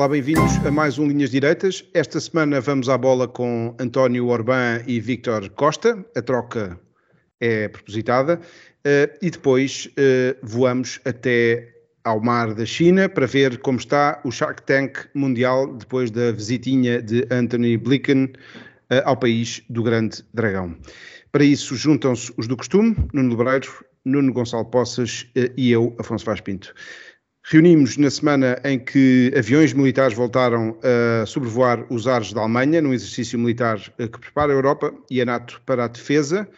[0.00, 1.84] Olá, bem-vindos a mais um Linhas Direitas.
[1.92, 6.02] Esta semana vamos à bola com António Orbán e Víctor Costa.
[6.16, 6.80] A troca
[7.38, 8.40] é propositada.
[8.78, 11.68] Uh, e depois uh, voamos até
[12.02, 17.02] ao mar da China para ver como está o Shark Tank mundial depois da visitinha
[17.02, 20.78] de Anthony Blinken uh, ao país do Grande Dragão.
[21.30, 25.26] Para isso juntam-se os do costume, Nuno Lebreiro, Nuno Gonçalo Poças
[25.58, 26.72] e eu, Afonso Vaz Pinto.
[27.52, 32.94] Reunimos na semana em que aviões militares voltaram a sobrevoar os ares da Alemanha, num
[32.94, 36.48] exercício militar que prepara a Europa e a NATO para a defesa,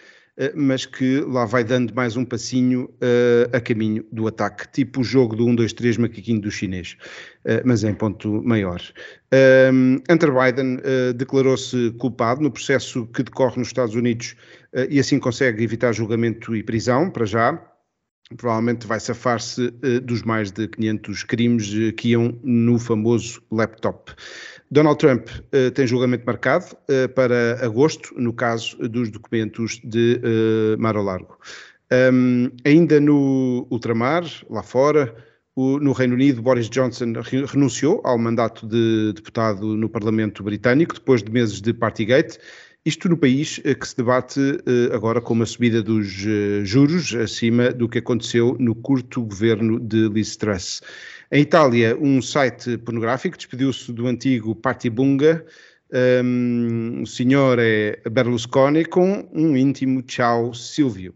[0.54, 2.90] mas que lá vai dando mais um passinho
[3.54, 6.98] a caminho do ataque, tipo o jogo do 1, 2, 3 macaquinho do chinês,
[7.64, 8.82] mas em ponto maior.
[10.10, 10.78] Hunter Biden
[11.16, 14.36] declarou-se culpado no processo que decorre nos Estados Unidos
[14.90, 17.71] e assim consegue evitar julgamento e prisão, para já,
[18.36, 24.12] provavelmente vai safar-se uh, dos mais de 500 crimes uh, que iam no famoso laptop.
[24.70, 26.76] Donald Trump uh, tem julgamento marcado
[27.14, 30.20] para agosto, no caso dos documentos de
[30.78, 31.38] Mar ao Largo.
[31.92, 35.14] Um, ainda no ultramar, lá fora,
[35.54, 37.12] o, no Reino Unido, Boris Johnson
[37.46, 42.38] renunciou ao mandato de deputado no Parlamento Britânico, depois de meses de Partygate,
[42.84, 47.14] isto no país eh, que se debate eh, agora com uma subida dos eh, juros
[47.14, 50.82] acima do que aconteceu no curto governo de Liz Truss.
[51.30, 55.44] Em Itália, um site pornográfico despediu-se do antigo Partibunga.
[56.24, 61.14] Um, o senhor é Berlusconi com um íntimo tchau Silvio.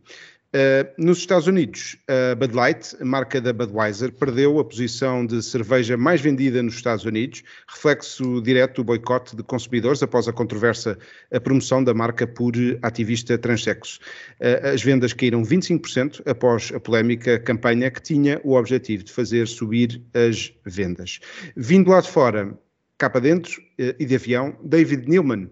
[0.57, 5.43] Uh, nos Estados Unidos, a Bud Light, a marca da Budweiser, perdeu a posição de
[5.43, 10.97] cerveja mais vendida nos Estados Unidos, reflexo direto do boicote de consumidores após a controversa
[11.31, 14.01] a promoção da marca por ativista transexo.
[14.41, 19.47] Uh, as vendas caíram 25% após a polémica campanha que tinha o objetivo de fazer
[19.47, 21.21] subir as vendas.
[21.55, 22.59] Vindo lá de fora,
[22.97, 25.51] cá para dentro uh, e de avião, David Newman,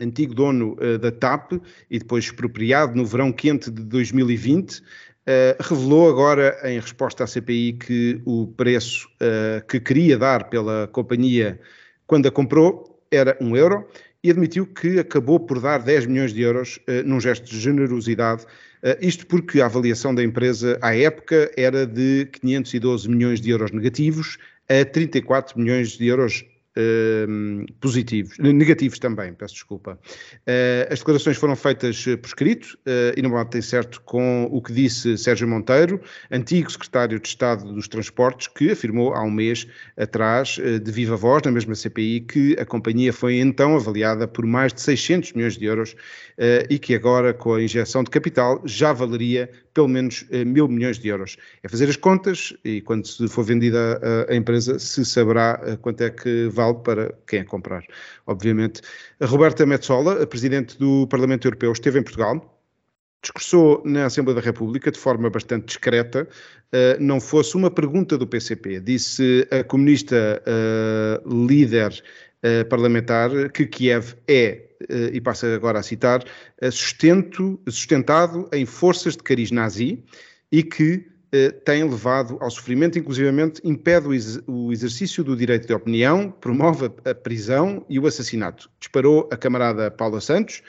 [0.00, 1.52] antigo dono uh, da TAP
[1.90, 4.82] e depois expropriado no verão quente de 2020, uh,
[5.26, 10.86] eh, revelou agora, em resposta à CPI, que o preço uh, que queria dar pela
[10.88, 11.58] companhia
[12.06, 13.86] quando a comprou era um euro
[14.22, 18.46] e admitiu que acabou por dar 10 milhões de euros num gesto de generosidade.
[19.00, 24.38] isto porque a avaliação da empresa à época era de 512 milhões de euros negativos
[24.66, 26.53] a 34 milhões de euros Uh,
[27.80, 29.98] positivos, negativos também, peço desculpa.
[30.40, 34.72] Uh, as declarações foram feitas por escrito uh, e não batem certo com o que
[34.72, 40.58] disse Sérgio Monteiro, antigo secretário de Estado dos Transportes, que afirmou há um mês atrás,
[40.82, 44.80] de viva voz, na mesma CPI, que a companhia foi então avaliada por mais de
[44.80, 45.94] 600 milhões de euros
[46.68, 51.08] e que agora, com a injeção de capital, já valeria pelo menos mil milhões de
[51.08, 51.36] euros.
[51.62, 56.00] É fazer as contas e quando se for vendida a, a empresa se saberá quanto
[56.02, 57.84] é que vale para quem a comprar,
[58.26, 58.80] obviamente.
[59.20, 62.54] A Roberta Metsola, a Presidente do Parlamento Europeu, esteve em Portugal,
[63.24, 68.26] discursou na Assembleia da República de forma bastante discreta, uh, não fosse uma pergunta do
[68.26, 68.80] PCP.
[68.80, 70.42] Disse a comunista
[71.26, 72.02] líder
[72.44, 74.62] uh, parlamentar que Kiev é,
[75.12, 76.22] e passa agora a citar,
[76.70, 80.04] sustento, sustentado em forças de cariz nazi
[80.52, 84.06] e que eh, tem levado ao sofrimento, inclusivamente impede
[84.46, 88.70] o exercício do direito de opinião, promove a prisão e o assassinato.
[88.78, 90.62] Disparou a camarada Paula Santos,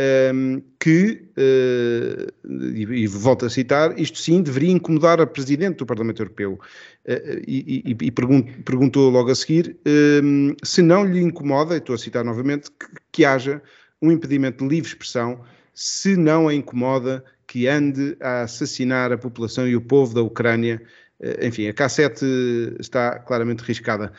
[0.00, 2.26] ehm, que, eh,
[2.74, 6.58] e, volto a citar, isto sim deveria incomodar a Presidente do Parlamento Europeu.
[7.04, 11.94] Eh, e, e, e perguntou logo a seguir ehm, se não lhe incomoda, e estou
[11.94, 13.60] a citar novamente, que, que haja
[14.00, 15.40] um impedimento de livre expressão,
[15.74, 20.80] se não a incomoda que ande a assassinar a população e o povo da Ucrânia.
[21.20, 24.12] Eh, enfim, a K7 está claramente riscada.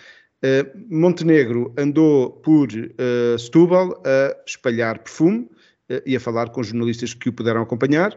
[0.90, 5.61] Montenegro andou por uh, Setúbal a espalhar perfume uh,
[6.06, 8.16] e a falar com jornalistas que o puderam acompanhar.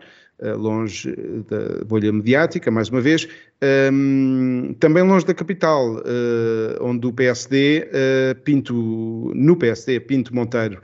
[0.58, 1.14] longe
[1.48, 3.28] da bolha mediática, mais uma vez.
[3.92, 6.02] Um, também longe da capital,
[6.80, 7.88] onde o PSD,
[8.44, 10.80] Pinto, no PSD, Pinto Monteiro,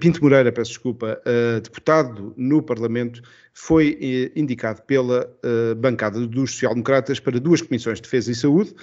[0.00, 1.20] Pinto Moreira, peço desculpa,
[1.62, 3.22] deputado no Parlamento,
[3.54, 5.30] foi indicado pela
[5.76, 8.74] bancada dos social-democratas para duas comissões de defesa e saúde,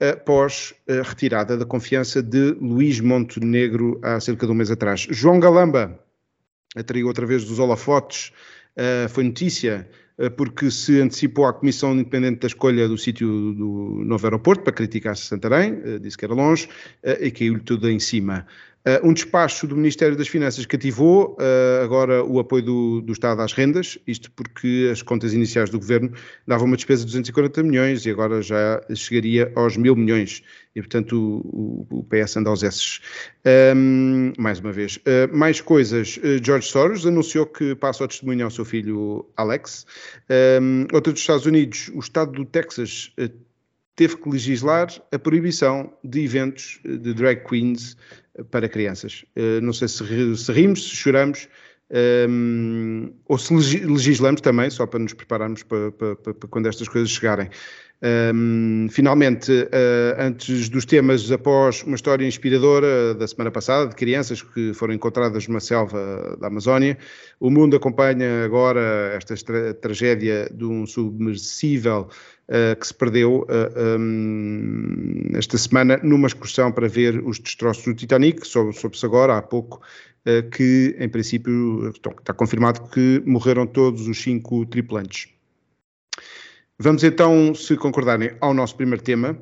[0.00, 5.06] após a retirada da confiança de Luís Montenegro há cerca de um mês atrás.
[5.08, 5.96] João Galamba
[6.76, 8.32] atraiu outra vez dos holofotes,
[9.10, 9.86] foi notícia
[10.18, 14.72] eh, porque se antecipou à Comissão Independente da escolha do sítio do novo aeroporto para
[14.72, 16.68] criticar Santarém, eh, disse que era longe,
[17.20, 18.46] e caiu-lhe tudo em cima.
[18.84, 23.40] Uh, um despacho do Ministério das Finanças cativou uh, agora o apoio do, do, Estado
[23.40, 26.12] às rendas, isto porque as contas iniciais do Governo
[26.48, 30.42] davam uma despesa de 240 milhões e agora já chegaria aos mil milhões.
[30.74, 33.00] E, portanto, o, o, o PS anda aos esses.
[33.76, 34.96] Um, mais uma vez.
[34.96, 36.18] Uh, mais coisas.
[36.42, 39.86] George Soros anunciou que passa o testemunho ao seu filho Alex.
[40.60, 43.12] Um, outra dos Estados Unidos, o Estado do Texas
[43.94, 47.96] teve que legislar a proibição de eventos de drag queens
[48.50, 49.24] para crianças.
[49.36, 51.48] Eh, não sei se, se rimos, se choramos,
[52.28, 57.10] um, ou se legislamos também, só para nos prepararmos para, para, para quando estas coisas
[57.10, 57.50] chegarem.
[58.34, 64.42] Um, finalmente, uh, antes dos temas, após uma história inspiradora da semana passada, de crianças
[64.42, 66.98] que foram encontradas numa selva da Amazónia,
[67.38, 72.08] o mundo acompanha agora esta tra tragédia de um submersível
[72.48, 77.94] uh, que se perdeu uh, um, esta semana numa excursão para ver os destroços do
[77.94, 78.44] Titanic.
[78.44, 79.80] Soube-se agora, há pouco,
[80.52, 85.28] que, em princípio, está confirmado que morreram todos os cinco tripulantes.
[86.78, 89.38] Vamos então, se concordarem, ao nosso primeiro tema.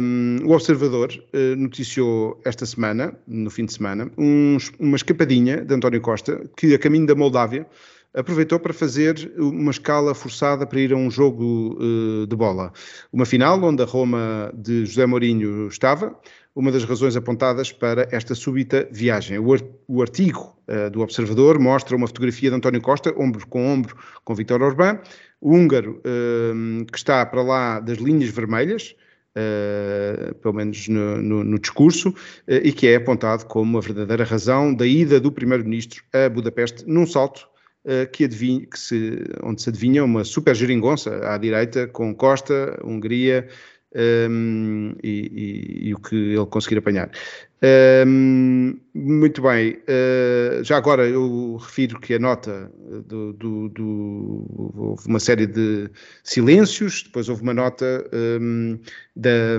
[0.00, 5.74] Um, o Observador uh, noticiou esta semana, no fim de semana, uns, uma escapadinha de
[5.74, 7.66] António Costa, que a caminho da Moldávia
[8.14, 12.72] aproveitou para fazer uma escala forçada para ir a um jogo uh, de bola.
[13.12, 16.18] Uma final onde a Roma de José Mourinho estava,
[16.54, 19.38] uma das razões apontadas para esta súbita viagem.
[19.38, 24.34] O, artigo uh, do Observador mostra uma fotografia de António Costa, ombro com ombro, com
[24.34, 24.98] Vítor Orbán,
[25.40, 28.94] o húngaro uh, que está para lá das linhas vermelhas,
[29.36, 32.14] Uh, pelo menos no, no, no discurso, uh,
[32.48, 37.06] e que é apontado como a verdadeira razão da ida do Primeiro-Ministro a Budapeste num
[37.06, 37.46] salto
[38.12, 43.48] que, adivinha, que se, onde se adivinha uma super geringonça à direita com Costa, Hungria,
[43.94, 47.10] um, e, e, e, o que ele conseguir apanhar.
[48.06, 52.70] Um, muito bem, uh, já agora eu refiro que a nota
[53.06, 55.90] do, do, do, houve uma série de
[56.22, 58.08] silêncios, depois houve uma nota
[58.40, 58.78] um,
[59.16, 59.58] da,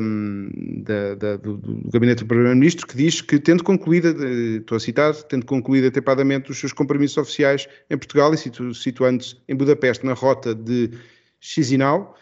[0.86, 4.16] da, da, do, do, gabinete do Primeiro-Ministro que diz que, tendo concluído,
[4.56, 9.36] estou a citar, tendo concluído atempadamente os seus compromissos oficiais em Portugal e situ, situando-se
[9.46, 10.92] em Budapeste na rota de
[11.42, 12.16] Chisinau,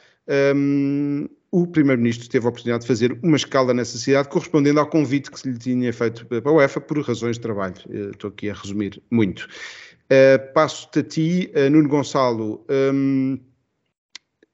[0.55, 5.31] um, o Primeiro-Ministro teve a oportunidade de fazer uma escala nessa cidade, correspondendo ao convite
[5.31, 7.75] que se lhe tinha feito para a UEFA por razões de trabalho.
[7.89, 9.47] Eh, estou aqui a resumir muito.
[10.07, 12.65] Uh, Passo-te a ti, uh, Nuno Gonçalo.
[12.69, 13.37] Um,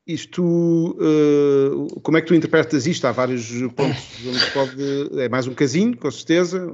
[0.05, 3.05] isto, uh, como é que tu interpretas isto?
[3.05, 5.21] Há vários pontos onde pode.
[5.21, 6.67] É mais um casinho, com certeza.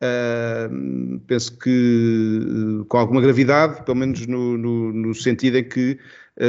[0.00, 5.98] Uh, penso que com alguma gravidade, pelo menos no, no, no sentido em que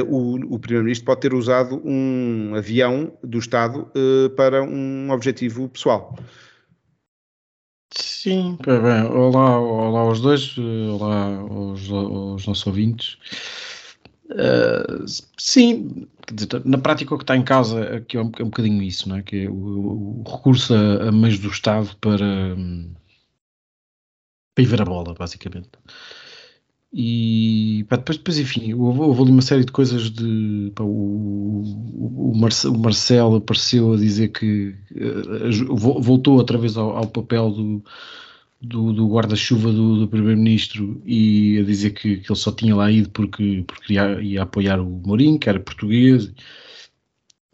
[0.07, 6.17] o, o Primeiro-Ministro pode ter usado um avião do Estado uh, para um objetivo pessoal.
[7.91, 13.17] Sim, bem, olá, olá aos dois, olá aos, aos nossos ouvintes.
[14.31, 15.05] Uh,
[15.39, 16.07] sim,
[16.65, 19.15] na prática o que está em causa aqui é um, é um bocadinho isso, não
[19.15, 19.23] é?
[19.23, 22.55] que é o, o recurso a, a meios do Estado para,
[24.53, 25.69] para ir ver a bola, basicamente.
[26.91, 30.71] E pá, depois, depois, enfim, houve, houve, ali uma série de coisas de.
[30.73, 31.61] Pá, o,
[32.31, 37.51] o, Marcelo, o, Marcelo apareceu a dizer que uh, voltou outra vez ao, ao papel
[37.51, 37.83] do,
[38.59, 42.91] do, do guarda-chuva do, do Primeiro-Ministro e a dizer que, que, ele só tinha lá
[42.91, 46.31] ido porque, porque ia, ia apoiar o Mourinho, que era português.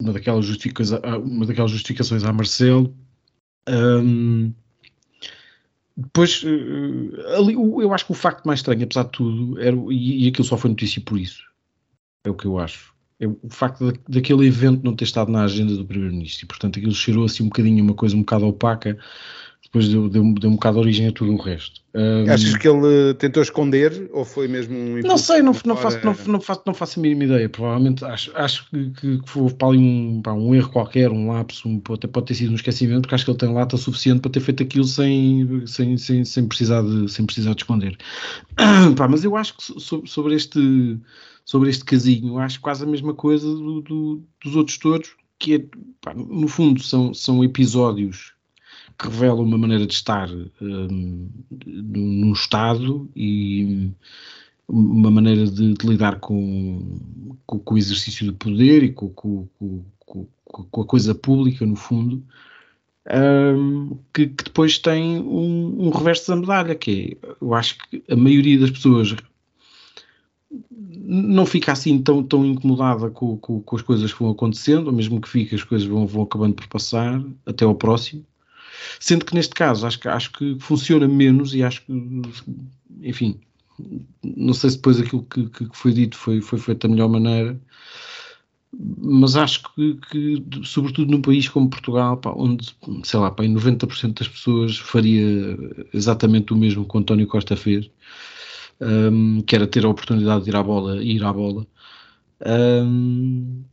[0.00, 2.94] Uma daquelas, justificações, uma daquelas justificações a Marcelo.
[3.68, 4.52] Um,
[5.96, 10.26] depois, uh, ali, eu acho que o facto mais estranho, apesar de tudo, era, e,
[10.26, 11.42] e aquilo só foi notícia por isso,
[12.24, 12.94] é o que eu acho.
[13.18, 16.78] É o facto de, daquele evento não ter estado na agenda do Primeiro-Ministro e, portanto,
[16.78, 18.98] aquilo cheirou assim um bocadinho uma coisa um bocado opaca
[19.66, 21.80] depois deu, deu, deu um bocado de origem a tudo o resto.
[21.92, 25.98] Um, Achas que ele tentou esconder ou foi mesmo um Não sei, não, não, faço,
[26.04, 27.48] não, não, faço, não faço a mínima ideia.
[27.48, 31.32] Provavelmente acho, acho que, que, que houve para ali um, pá, um erro qualquer, um
[31.32, 34.20] lapso, um, até pode ter sido um esquecimento, porque acho que ele tem lata suficiente
[34.20, 37.96] para ter feito aquilo sem, sem, sem, sem, precisar, de, sem precisar de esconder.
[38.96, 40.96] pá, mas eu acho que sobre este,
[41.44, 45.64] sobre este casinho, acho quase a mesma coisa do, do, dos outros todos, que é,
[46.00, 48.35] pá, no fundo são, são episódios
[48.98, 50.28] que revela uma maneira de estar
[50.60, 53.90] um, no Estado e
[54.68, 56.98] uma maneira de, de lidar com,
[57.46, 59.48] com, com, o exercício do poder e com, com,
[60.00, 62.22] com, a coisa pública, no fundo,
[63.08, 68.02] um, que, que, depois tem um, um, reverso da medalha, que é, eu acho que
[68.08, 69.14] a maioria das pessoas
[70.80, 74.92] não fica assim tão, tão incomodada com, com, com, as coisas que vão acontecendo, ou
[74.92, 78.24] mesmo que fique, as coisas vão, vão acabando por passar até ao próximo.
[79.00, 81.92] Sendo que neste caso acho que, acho que funciona menos e acho que,
[83.02, 83.40] enfim,
[84.24, 87.60] não sei se depois aquilo que, que foi dito foi, foi feito da melhor maneira,
[88.72, 94.18] mas acho que, que, sobretudo num país como Portugal, pá, onde, sei lá, pá, 90%
[94.18, 95.56] das pessoas faria
[95.92, 97.90] exatamente o mesmo que o António Costa fez,
[98.80, 101.66] um, que era ter a oportunidade de ir à bola e ir à bola.
[102.44, 103.64] Um,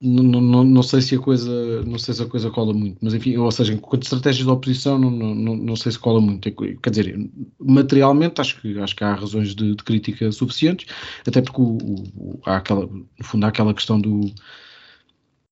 [0.00, 3.12] não, não, não sei se a coisa não sei se a coisa cola muito, mas
[3.12, 6.50] enfim, ou seja, quanto estratégias de oposição não, não, não sei se cola muito.
[6.80, 10.86] Quer dizer, materialmente acho que acho que há razões de, de crítica suficientes,
[11.26, 11.76] até porque o,
[12.16, 14.32] o, há aquela, no fundo há aquela questão do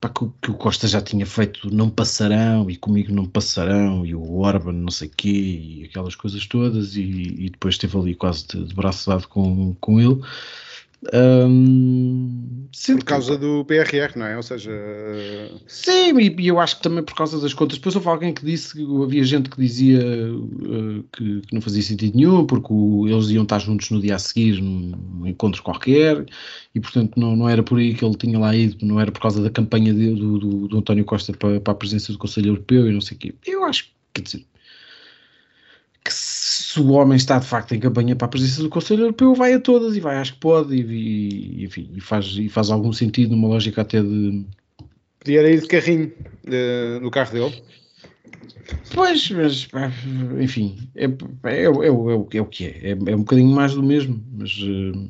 [0.01, 4.15] pá, que, que, o Costa já tinha feito não passarão e comigo não passarão e
[4.15, 8.47] o Orban não sei quê e aquelas coisas todas e, e depois esteve ali quase
[8.49, 10.21] de, de braço dado com, com ele.
[11.15, 13.39] Um, por causa que...
[13.39, 14.37] do PRR, não é?
[14.37, 14.71] Ou seja.
[15.67, 17.79] Sim, e, eu acho que também por causa das contas.
[17.79, 21.83] Depois houve alguém que disse que havia gente que dizia uh, que, que, não fazia
[21.83, 25.63] sentido nenhum, porque o, eles iam estar juntos no dia a seguir, num, num, encontro
[25.63, 26.27] qualquer,
[26.75, 29.21] e portanto não, não era por aí que ele tinha lá ido, não era por
[29.21, 32.49] causa da campanha de, do, do, do, António Costa para, para a presença do Conselho
[32.49, 33.35] Europeu e não sei o quê.
[33.47, 34.45] Eu acho que, quer dizer
[36.05, 36.38] que se
[36.77, 39.61] o homem está de facto em campanha para a presidência do Conselho Europeu, vai a
[39.61, 43.31] todas e vai, acho que pode, e, e enfim, e faz, e faz algum sentido
[43.31, 44.45] numa lógica até de.
[45.21, 46.13] Podia ir de carrinho
[46.47, 47.63] uh, no carro dele.
[48.95, 49.69] Pois, mas
[50.41, 52.91] enfim, é, é, é, é, o que é.
[52.91, 52.91] é.
[52.91, 55.09] É um bocadinho mais do mesmo, mas uh,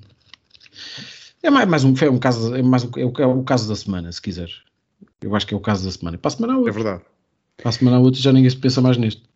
[1.43, 3.69] é mais, mais um, é um caso, é mais um, é, o, é o caso
[3.69, 4.50] da semana, se quiser.
[5.21, 6.19] Eu acho que é o caso da semana.
[6.19, 6.71] Para a semana a outra.
[6.71, 7.03] É verdade.
[7.57, 9.28] Para a semana a outra já ninguém se pensa mais neste.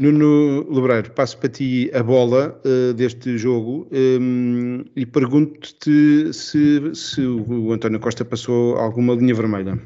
[0.00, 7.20] Nuno Lebreiro, passo para ti a bola uh, deste jogo um, e pergunto-te se, se
[7.20, 9.78] o António Costa passou alguma linha vermelha.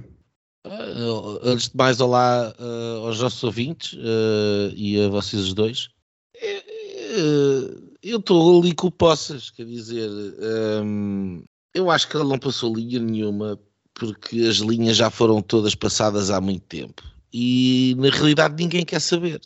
[0.64, 3.98] Uh, antes de mais, olá uh, aos nossos ouvintes
[4.76, 5.88] e a vocês os dois.
[8.00, 10.08] eu estou ali com poças, quer dizer,
[10.84, 11.42] um,
[11.74, 13.58] eu acho que ele não passou linha nenhuma
[13.92, 17.02] porque as linhas já foram todas passadas há muito tempo
[17.32, 19.40] e na realidade ninguém quer saber.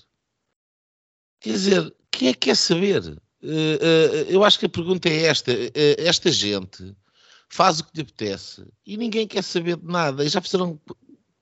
[1.40, 3.02] Quer dizer, quem é que quer saber?
[3.42, 6.95] Uh, uh, eu acho que a pergunta é esta: uh, esta gente
[7.49, 10.25] faz o que lhe apetece e ninguém quer saber de nada.
[10.25, 10.80] E já fizeram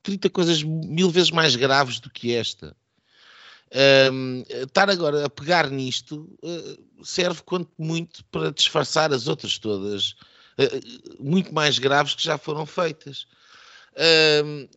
[0.02, 2.76] 30 coisas mil vezes mais graves do que esta.
[4.12, 6.38] Um, estar agora a pegar nisto
[7.02, 10.14] serve quanto muito para disfarçar as outras todas,
[11.18, 13.26] muito mais graves que já foram feitas.
[13.96, 14.68] Uh,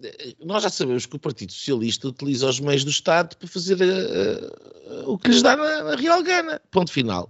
[0.45, 4.93] nós já sabemos que o Partido Socialista utiliza os meios do Estado para fazer uh,
[4.93, 6.61] uh, o que lhes dá na, na real gana.
[6.71, 7.29] Ponto final.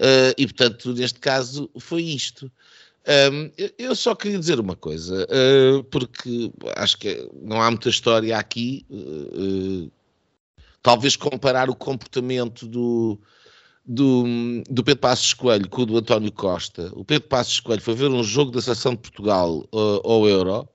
[0.00, 2.50] Ah, e, portanto, neste caso, foi isto.
[3.78, 8.84] eu só queria dizer uma coisa, ah, porque acho que não há muita história aqui.
[10.82, 13.16] talvez comparar o comportamento do,
[13.86, 14.24] do,
[14.68, 16.90] do Pedro Passos Coelho com o do António Costa.
[16.94, 20.68] O Pedro Passos Coelho foi ver um jogo da Seleção de Portugal ao Euro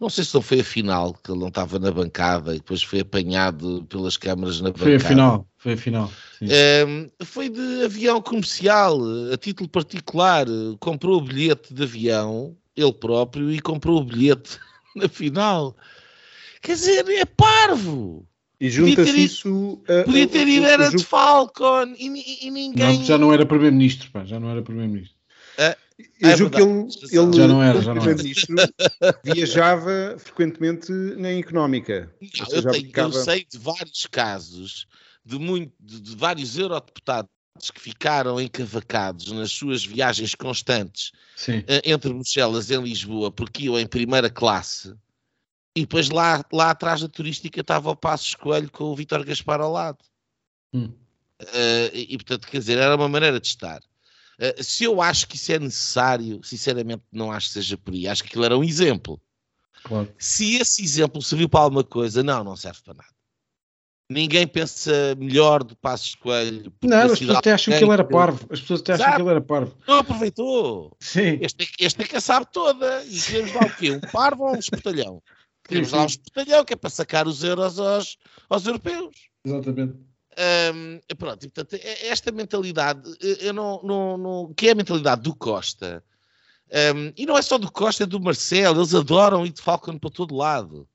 [0.00, 2.82] não sei se não foi a final, que ele não estava na bancada e depois
[2.82, 4.98] foi apanhado pelas câmaras na foi bancada.
[4.98, 6.12] Foi a final, foi a final.
[6.42, 8.98] Um, foi de avião comercial,
[9.32, 10.46] a título particular.
[10.80, 14.58] Comprou o bilhete de avião, ele próprio, e comprou o bilhete
[14.96, 15.76] na final.
[16.60, 18.26] Quer dizer, é parvo.
[18.60, 19.82] E junta-se isso.
[19.88, 22.98] A, podia ter ido era de Falcon e, e ninguém.
[22.98, 25.16] Não, já não era Primeiro-Ministro, já não era Primeiro-Ministro.
[25.58, 25.83] Uh,
[26.20, 28.14] eu é julgo que ele, ele já não era, já não era.
[28.16, 28.56] Ministro,
[29.22, 32.12] viajava frequentemente na económica.
[32.20, 34.86] Não, eu, tenho, eu, sei de vários casos
[35.24, 37.30] de, muito, de, de vários eurodeputados
[37.72, 41.12] que ficaram encavacados nas suas viagens constantes
[41.48, 44.92] uh, entre Bruxelas e Lisboa porque iam em primeira classe
[45.76, 49.60] E depois lá, lá atrás da turística estava o Passo Escolho com o Vítor Gaspar
[49.60, 49.98] ao lado.
[50.72, 50.92] Hum.
[51.40, 53.80] Uh, e, e, portanto, quer dizer, era uma maneira de estar.
[54.40, 58.08] Uh, se eu acho que isso é necessário, sinceramente, não acho que seja por aí.
[58.08, 59.20] Acho que aquilo era um exemplo.
[59.84, 60.12] Claro.
[60.18, 63.14] Se esse exemplo serviu para alguma coisa, não, não serve para nada.
[64.10, 66.72] Ninguém pensa melhor do Passos Coelho.
[66.82, 68.46] Não, as pessoas até acham que ele era parvo.
[68.50, 69.76] As pessoas até acham que ele era parvo.
[69.88, 70.94] Não aproveitou.
[71.00, 71.38] Sim.
[71.40, 73.02] Este, é este é que a sabe toda.
[73.04, 73.90] E queremos lá o quê?
[73.92, 75.22] Um parvo ou um espertalhão?
[75.66, 78.18] Queremos lá um espertalhão que é para sacar os euros aos,
[78.50, 79.14] aos europeus.
[79.46, 80.13] Exatamente.
[80.36, 85.22] Um, pronto, e, portanto, é, esta mentalidade, eu não, não, não, que é a mentalidade
[85.22, 86.02] do Costa,
[86.94, 89.98] um, e não é só do Costa, é do Marcelo, eles adoram ir de Falcon
[89.98, 90.88] para todo lado.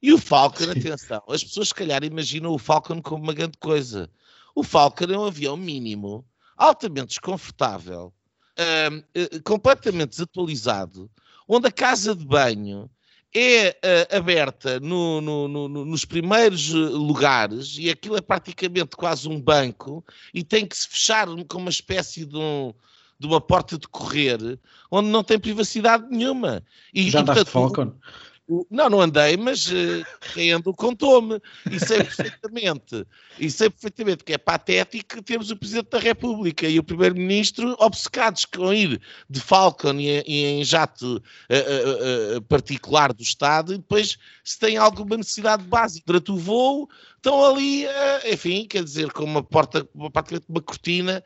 [0.00, 4.10] E o Falcon, atenção, as pessoas se calhar imaginam o Falcon como uma grande coisa.
[4.54, 6.24] O Falcon é um avião mínimo,
[6.56, 8.12] altamente desconfortável,
[8.58, 11.10] um, completamente desatualizado,
[11.48, 12.90] onde a casa de banho
[13.34, 19.40] é uh, aberta no, no, no, nos primeiros lugares e aquilo é praticamente quase um
[19.40, 22.74] banco e tem que se fechar com uma espécie de, um,
[23.18, 24.58] de uma porta de correr
[24.90, 26.62] onde não tem privacidade nenhuma.
[26.92, 27.94] E, Já e, portanto, Falcon?
[28.70, 31.40] Não, não andei, mas uh, quem andou contou-me.
[31.70, 33.06] E sei perfeitamente,
[33.38, 37.76] e sei perfeitamente que é patético que temos o Presidente da República e o Primeiro-Ministro
[37.78, 43.78] obcecados com ir de Falcon e, e em jato uh, uh, particular do Estado e
[43.78, 47.86] depois, se tem alguma necessidade básica durante o voo, estão ali,
[48.30, 51.22] enfim, quer dizer, com uma porta, praticamente uma cortina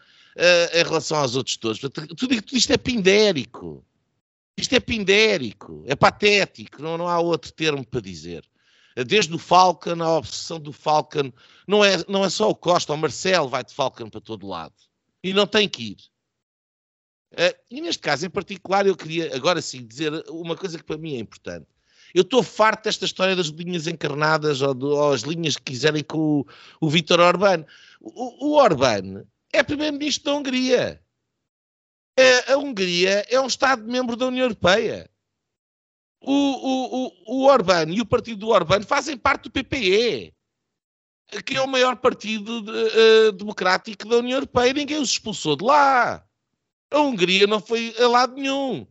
[0.75, 1.79] em relação aos outros todos.
[1.79, 3.83] Tudo, tudo isto é pindérico.
[4.57, 8.43] Isto é pindérico, é patético, não, não há outro termo para dizer.
[9.07, 11.31] Desde o Falcon, a obsessão do Falcon,
[11.69, 14.75] não é, não é só o Costa, o Marcelo vai de Falcon para todo lado.
[15.23, 15.97] E não tem que ir.
[17.33, 20.97] Uh, e neste caso em particular, eu queria agora sim dizer uma coisa que para
[20.97, 21.67] mim é importante.
[22.15, 26.03] Eu estou farto desta história das linhas encarnadas ou, do, ou as linhas que quiserem
[26.03, 26.47] com o,
[26.81, 27.67] o Vítor Orbán.
[28.01, 31.03] O, o Orbán é primeiro-ministro da Hungria.
[32.49, 35.11] A Hungria é um Estado-membro da União Europeia.
[36.23, 40.35] O, o, o, o Orbán e o partido do Orbán fazem parte do PPE,
[41.45, 44.73] que é o maior partido de, uh, democrático da União Europeia.
[44.73, 46.25] Ninguém os expulsou de lá.
[46.91, 48.87] A Hungria não foi a lado nenhum.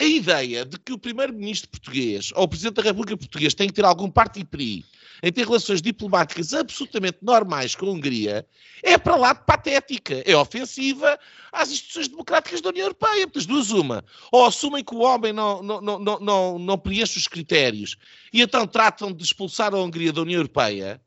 [0.00, 3.74] A ideia de que o primeiro-ministro português ou o presidente da República Portuguesa tem que
[3.74, 4.84] ter algum parte PRI
[5.22, 8.46] em ter relações diplomáticas absolutamente normais com a Hungria,
[8.82, 11.18] é para lá de patética, é ofensiva
[11.52, 13.26] às instituições democráticas da União Europeia.
[13.26, 14.04] Das duas, uma.
[14.30, 17.96] Ou assumem que o homem não, não, não, não, não, preenche os critérios
[18.32, 21.00] e então tratam de expulsar a Hungria da União Europeia,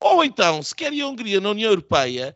[0.00, 2.34] ou então, se querem a Hungria na União Europeia,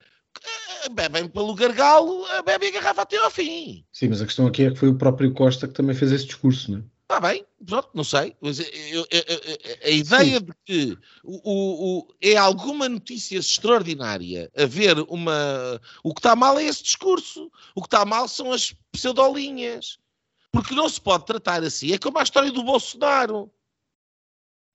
[0.85, 3.85] eh, bebem pelo gargalo, eh, bebem a garrafa até ao fim.
[3.93, 6.27] Sim, mas a questão aqui é que foi o próprio Costa que também fez esse
[6.27, 6.83] discurso, não é?
[7.11, 8.37] Está bem, pronto, não sei.
[8.41, 10.45] Mas eu, eu, eu, a ideia Sim.
[10.45, 15.81] de que o, o, é alguma notícia extraordinária haver uma.
[16.05, 17.51] O que está mal é esse discurso.
[17.75, 19.99] O que está mal são as pseudolinhas.
[20.53, 21.91] Porque não se pode tratar assim.
[21.91, 23.51] É como a história do Bolsonaro.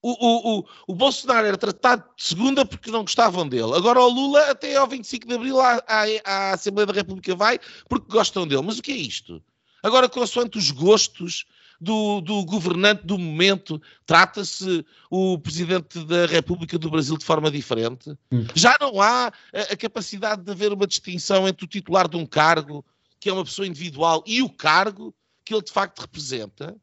[0.01, 3.73] O, o, o, o Bolsonaro era tratado de segunda porque não gostavam dele.
[3.75, 7.61] Agora o Lula, até ao 25 de Abril, à, à, à Assembleia da República vai
[7.87, 8.61] porque gostam dele.
[8.61, 9.41] Mas o que é isto?
[9.81, 11.45] Agora, consoante os gostos
[11.85, 18.09] do, do governante do momento, trata-se o Presidente da República do Brasil de forma diferente.
[18.31, 18.47] Hum.
[18.55, 22.25] Já não há a, a, capacidade de haver uma distinção entre o titular de um
[22.25, 22.83] cargo,
[23.19, 25.13] que é uma pessoa individual, e o cargo
[25.45, 26.75] que ele de facto representa.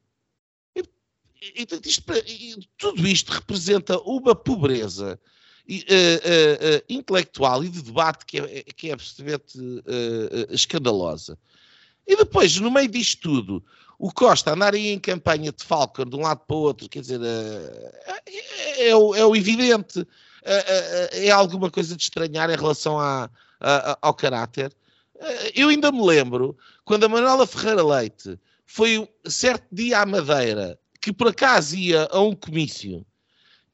[0.76, 0.82] E,
[1.42, 5.18] e, isto, e tudo isto representa uma pobreza
[5.68, 9.58] uh, uh, uh, intelectual e de debate que é, que é absolutamente
[10.50, 11.36] escandalosa.
[12.06, 13.64] E depois, no meio disto tudo,
[14.02, 17.02] o Costa andar aí em campanha de Falcon de um lado para o outro, quer
[17.02, 20.04] dizer, é, é, o, é o, evidente,
[20.42, 22.98] é, é, alguma coisa de estranhar em relação
[24.00, 24.74] ao caráter.
[25.54, 28.36] Eu ainda me lembro quando a Manuela Ferreira Leite
[28.66, 33.06] foi certo dia à Madeira, que por acaso ia a um comício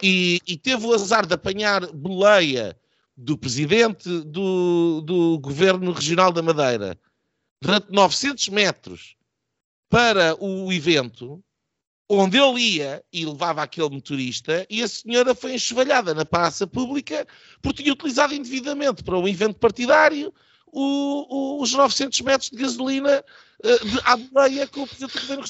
[0.02, 2.76] e, e teve o azar de apanhar boleia
[3.16, 6.98] do presidente do, do governo regional da Madeira
[7.62, 9.16] durante 900 metros
[9.88, 11.42] para o evento
[12.08, 17.26] onde ele ia e levava aquele motorista e a senhora foi enxovalhada na praça pública
[17.60, 20.32] porque tinha utilizado indevidamente para um evento partidário
[20.66, 23.24] o, o, os 900 metros de gasolina
[23.64, 25.44] uh, de, boleia com o presidente do governo.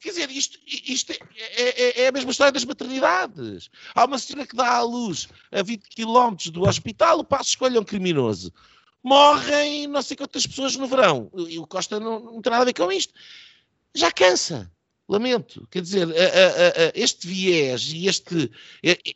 [0.00, 1.16] Quer dizer, isto, isto é,
[1.56, 3.68] é, é, a mesma história das maternidades.
[3.94, 7.80] Há uma senhora que dá à luz a 20 km do hospital, o passo escolha
[7.80, 8.52] um criminoso
[9.02, 11.30] morrem não sei quantas pessoas no verão.
[11.48, 13.12] E o Costa não, não tem nada a ver com isto.
[13.94, 14.70] Já cansa.
[15.08, 15.66] Lamento.
[15.70, 18.50] Quer dizer, a, a, a, este viés e este,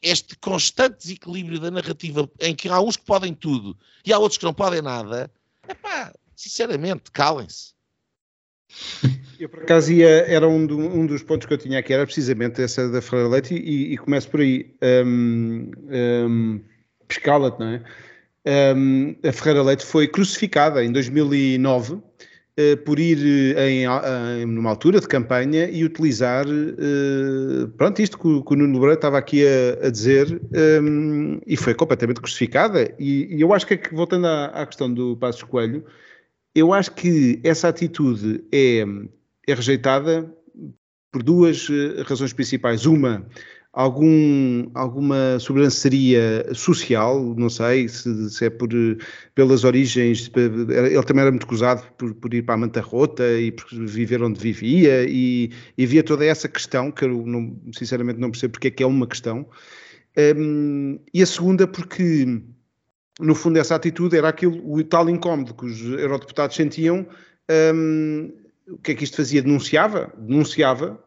[0.01, 4.39] este constante desequilíbrio da narrativa em que há uns que podem tudo e há outros
[4.39, 5.31] que não podem nada,
[5.69, 7.73] epá, sinceramente, calem-se.
[9.39, 12.07] Eu, por acaso, ia, era um, do, um, dos pontos que eu tinha aqui, era
[12.07, 14.75] precisamente essa da Ferreira Leite, e, e começo por aí.
[15.05, 16.65] Um, um,
[17.07, 17.85] Pescala, não é?
[18.45, 22.03] Um, a Ferreira Leite foi crucificada em 2009 uh,
[22.85, 28.43] por ir eh, em, em, numa altura de campanha e utilizar, uh, pronto, isto que,
[28.43, 30.41] que o Nuno Lebreiro estava aqui a, a dizer,
[30.83, 32.93] um, e foi completamente crucificada.
[32.99, 35.85] E, e, eu acho que, é voltando à, à questão do Passos Coelho,
[36.53, 38.85] eu acho que essa atitude é,
[39.47, 40.31] é rejeitada
[41.13, 41.69] por duas
[42.07, 42.87] razões principais.
[42.87, 43.25] Uma,
[43.73, 48.69] algum, alguma sobranceria social, não sei se, se, é por,
[49.35, 53.51] pelas origens, ele também era muito acusado por, por ir para a Manta Rota e
[53.51, 58.31] por viver onde vivia e, e havia toda essa questão que eu não, sinceramente não
[58.31, 59.47] percebo porque é que é uma questão.
[60.37, 62.43] Um, e a segunda porque
[63.19, 67.07] no fundo essa atitude era aquilo, o tal incómodo que os eurodeputados sentiam,
[67.75, 68.31] um,
[68.69, 69.43] o que é que isto fazia?
[69.43, 71.03] Denunciava, denunciava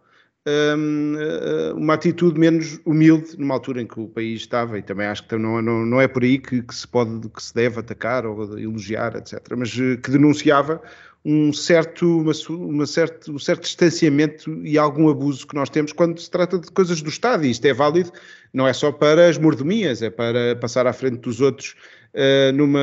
[1.75, 5.35] uma atitude menos humilde numa altura em que o país estava, e também acho que
[5.35, 8.57] não, não, não é por aí que, que, se pode, que se deve atacar ou
[8.57, 10.81] elogiar, etc., mas eh, que denunciava
[11.25, 16.19] um certo, uma, uma certo, um certo distanciamento e algum abuso que nós temos quando
[16.19, 18.11] se trata de coisas do Estado, e isto é válido
[18.53, 21.75] não é só para as mordomias, é para passar à frente dos outros
[22.13, 22.79] uh, numa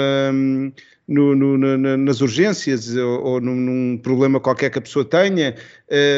[1.13, 5.55] no, no, nas urgências ou, ou num, num, problema qualquer que a pessoa tenha,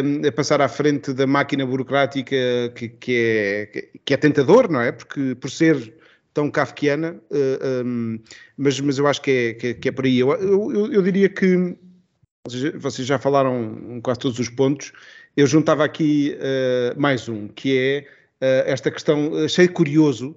[0.04, 2.37] um, a passar à frente da máquina burocrática
[2.74, 4.92] que, que, é, que é tentador, não é?
[4.92, 5.94] Porque por ser
[6.33, 8.18] tão kafkiana, uh, um,
[8.57, 10.18] mas, mas eu acho que é, que, que é por aí.
[10.18, 11.76] Eu, eu, eu, diria que
[12.74, 14.92] vocês já falaram quase todos os pontos,
[15.37, 18.07] eu juntava aqui uh, mais um, que é
[18.40, 20.37] uh, esta questão, achei curioso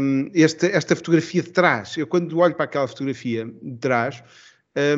[0.00, 1.96] um, esta, esta fotografia de trás.
[1.96, 4.22] Eu, quando olho para aquela fotografia de trás,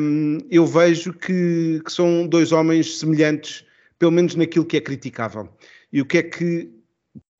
[0.01, 3.65] um, eu vejo que, que, são dois homens semelhantes,
[3.97, 5.49] pelo menos naquilo que é criticável.
[5.91, 6.69] E o que é que.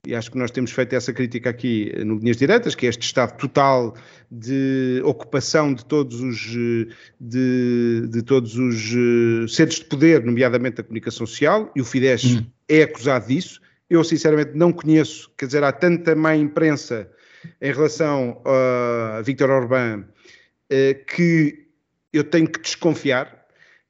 [0.08, 3.04] E acho que nós temos feito essa crítica aqui no Linhas Diretas, que é este
[3.04, 3.96] estado total
[4.32, 6.40] de ocupação de todos os,
[7.20, 12.24] de, de todos os uh, centros de poder, nomeadamente da comunicação social, e o Fidesz
[12.24, 12.46] hum.
[12.70, 13.60] é acusado disso
[13.90, 17.10] eu sinceramente não conheço, quer dizer, há tanta má imprensa
[17.62, 20.06] em relação a Victor Orbán
[20.70, 21.68] eh, que
[22.14, 23.40] eu tenho que desconfiar,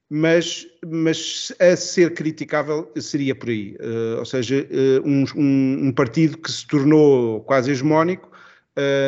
[0.08, 3.76] mas, mas a ser criticável seria por aí.
[3.80, 8.30] Uh, ou seja, uh, um, um, partido que se tornou quase hegemónico,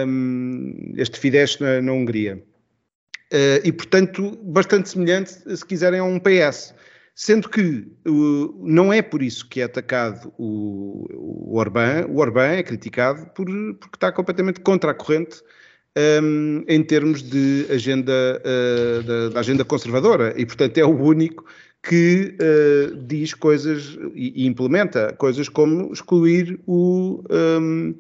[0.06, 2.42] um, este Fidesz na, na Hungria.
[3.64, 6.74] E, portanto, bastante semelhante, se quiserem, a um PS.
[7.14, 12.52] Sendo que uh, não é por isso que é atacado o, o Orbán, o Orbán
[12.52, 15.42] é criticado por, porque está completamente contra a corrente
[16.22, 20.32] um, em termos de agenda, uh, da, da, agenda conservadora.
[20.36, 21.44] E, portanto, é o único
[21.82, 27.94] que uh, diz coisas e, e, implementa coisas como excluir o, um,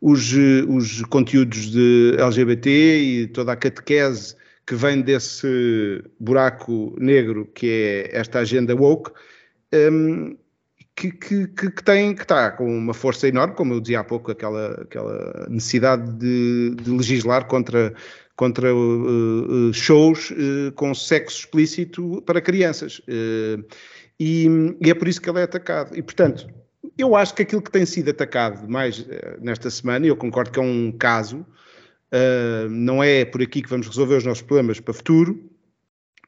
[0.00, 0.32] os,
[0.68, 4.34] os conteúdos de LGBT e toda a catequese
[4.66, 9.12] que vem desse buraco negro que é esta agenda woke,
[9.72, 10.36] um,
[10.96, 14.30] que, que, que, tem, que está com uma força enorme, como eu dizia há pouco,
[14.30, 17.94] aquela, aquela necessidade de, de legislar contra,
[18.34, 22.98] contra uh, uh, shows uh, com sexo explícito para crianças.
[23.00, 23.62] Uh,
[24.18, 24.48] e,
[24.80, 25.94] e, é por isso que ele é atacado.
[25.94, 26.48] E, portanto,
[26.96, 29.06] eu acho que aquilo que tem sido atacado mais uh,
[29.40, 31.44] nesta semana, e eu concordo que é um caso,
[32.12, 35.50] uh, não é por aqui que vamos resolver os nossos problemas para o futuro.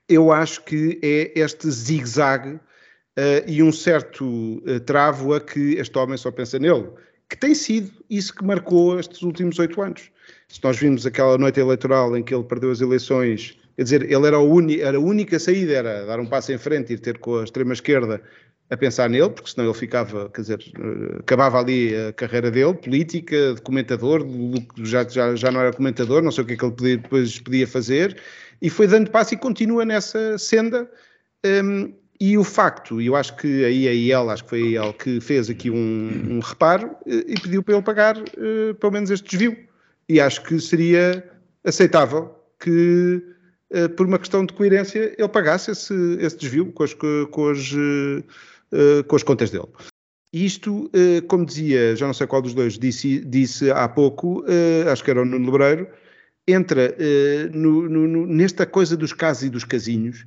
[0.09, 2.61] Eu acho que é este zigue-zague uh,
[3.47, 6.89] e um certo uh, travo a que este homem só pensa nele,
[7.29, 10.11] que tem sido isso que marcou estes últimos oito anos.
[10.49, 14.27] Se nós vimos aquela noite eleitoral em que ele perdeu as eleições, quer dizer, ele
[14.27, 14.39] era,
[14.81, 18.23] era a única saída, era dar um passo em frente e ter com a extrema-esquerda
[18.71, 20.59] a pensar nele, porque senão ele ficava, quer dizer,
[21.19, 24.27] acabava ali a carreira dele, política, de comentador,
[24.79, 27.39] já, já, já não era comentador, não sei o que é que ele podia, depois
[27.39, 28.21] podia fazer,
[28.61, 30.91] e foi dando passo e continua nessa senda.
[31.45, 34.93] Um, e o facto, e eu acho que aí a IEL, acho que foi a
[34.93, 39.11] que fez aqui um, um reparo eh, e pediu para ele pagar uh, pelo menos
[39.11, 39.57] este desvio.
[40.09, 41.25] E acho que seria
[41.63, 43.23] aceitável que,
[43.73, 47.73] uh, por uma questão de coerência, ele pagasse esse, esse desvio com as, com as
[47.73, 48.25] uh,
[48.73, 49.69] eh, com as contas dele.
[50.31, 54.91] Isto, uh, como dizia, já não sei qual dos dois disse, disse há pouco, uh,
[54.93, 55.89] acho que era o Nuno Lebreiro,
[56.47, 56.97] entra
[57.53, 60.25] no, no, nesta coisa dos casos e dos casinhos,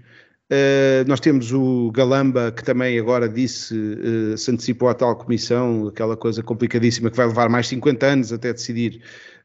[1.08, 3.73] nós temos o Galamba, que também agora disse,
[4.38, 8.54] se antecipou à tal comissão, aquela coisa complicadíssima que vai levar mais 50 anos até
[8.54, 9.01] decidir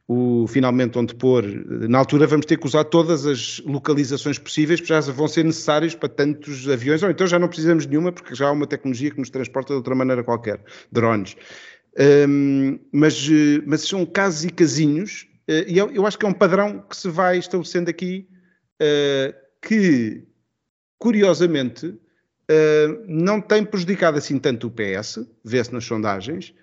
[0.08, 1.44] o, finalmente onde pôr.
[1.88, 5.94] Na altura vamos ter que usar todas as localizações possíveis, porque já vão ser necessários
[5.94, 9.10] para tantos aviões, ou então já não precisamos de nenhuma, porque já há uma tecnologia
[9.10, 10.60] que nos transporta de outra maneira qualquer,
[10.92, 11.36] drones.
[12.28, 13.28] Um, mas,
[13.66, 16.96] mas são casos e casinhos, uh, e eu, eu, acho que é um padrão que
[16.96, 18.28] se vai estabelecendo aqui,
[19.62, 20.26] que
[20.98, 26.54] curiosamente, uh, não tem prejudicado assim tanto o PS, vê-se nas sondagens.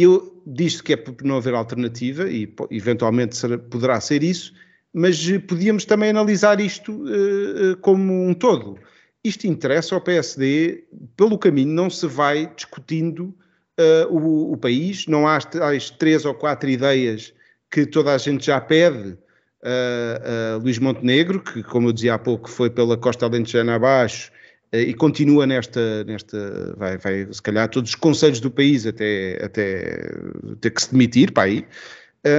[0.00, 4.54] Eu disse que é por não haver alternativa e eventualmente será, poderá ser isso,
[4.94, 8.78] mas podíamos também analisar isto uh, como um todo.
[9.22, 10.84] Isto interessa ao PSD,
[11.16, 13.34] pelo caminho não se vai discutindo
[13.78, 17.34] uh, o, o, país, não há as, três ou quatro ideias
[17.70, 22.18] que toda a gente já pede, uh, uh, Luís Montenegro, que, como eu dizia há
[22.18, 24.32] pouco, foi pela Costa Alentejana abaixo
[24.72, 30.12] e continua nesta, nesta vai, vai, se calhar, todos os conselhos do país até, até
[30.60, 31.66] ter que se demitir para aí.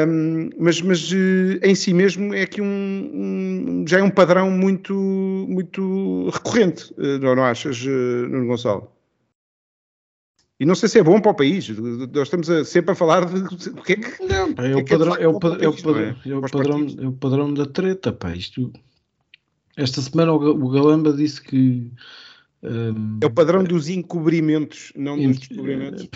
[0.08, 1.12] Um, mas, mas
[1.64, 7.36] em si mesmo é que um, um, já é um padrão muito, muito recorrente, não,
[7.36, 8.92] não achas, Nuno Gonçalo?
[10.62, 11.68] E não sei se é bom para o país.
[11.70, 13.40] Nós estamos a, sempre a falar de
[13.72, 14.24] o que é que.
[14.24, 17.66] Não, é, o padrão, é, o, padrão, é, o padrão, é, padrão, o padrão da
[17.66, 18.36] treta, pá.
[18.36, 18.72] Isto,
[19.76, 21.92] esta semana o, Galamba disse que.
[22.64, 26.08] Um, é o padrão dos encobrimentos, não dos descobrimentos.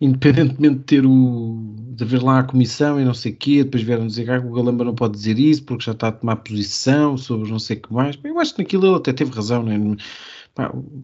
[0.00, 3.82] Independentemente de ter o de haver lá a comissão e não sei o quê, depois
[3.82, 6.36] vieram dizer que ah, o Galamba não pode dizer isso porque já está a tomar
[6.36, 8.18] posição sobre não sei o que mais.
[8.22, 9.78] Eu acho que naquilo ele até teve razão, né?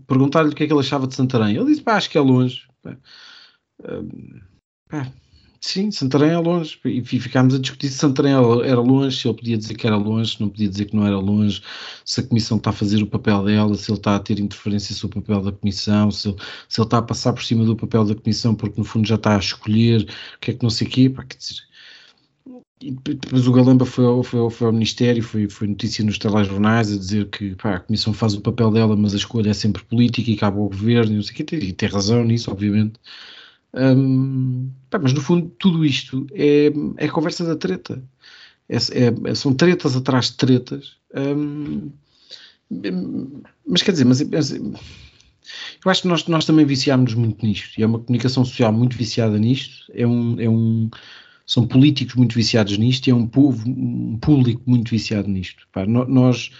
[0.07, 1.57] Perguntar-lhe o que é que ele achava de Santarém.
[1.57, 2.69] Ele disse: pá, acho que é longe.
[2.83, 2.97] Pá,
[4.89, 5.13] pá,
[5.61, 6.79] sim, Santarém é longe.
[6.85, 8.33] E ficámos a discutir se Santarém
[8.65, 11.07] era longe, se ele podia dizer que era longe, se não podia dizer que não
[11.07, 11.63] era longe,
[12.05, 14.95] se a Comissão está a fazer o papel dela, se ele está a ter interferência
[14.95, 16.37] sobre o papel da Comissão, se ele,
[16.69, 19.17] se ele está a passar por cima do papel da Comissão porque no fundo já
[19.17, 20.03] está a escolher
[20.37, 21.11] o que é que não sei o quê.
[21.11, 21.63] Pá, quer dizer,
[22.83, 26.19] e depois o Galamba foi ao, foi, ao, foi ao Ministério, foi, foi notícia nos
[26.19, 29.55] telejornais a dizer que pá, a Comissão faz o papel dela, mas a escolha é
[29.55, 32.51] sempre política e cabe ao Governo, e não sei o quê, e tem razão nisso,
[32.51, 32.95] obviamente.
[33.75, 38.03] Um, mas no fundo, tudo isto é, é conversa da treta.
[38.69, 40.97] É, é, são tretas atrás de tretas.
[41.15, 41.91] Um,
[43.67, 47.83] mas quer dizer, mas, mas, eu acho que nós, nós também viciámos muito nisto, e
[47.83, 49.91] é uma comunicação social muito viciada nisto.
[49.93, 50.41] É um.
[50.41, 50.91] É um
[51.51, 55.67] são políticos muito viciados nisto e é um, povo, um público muito viciado nisto.
[55.73, 56.53] Pá, nós,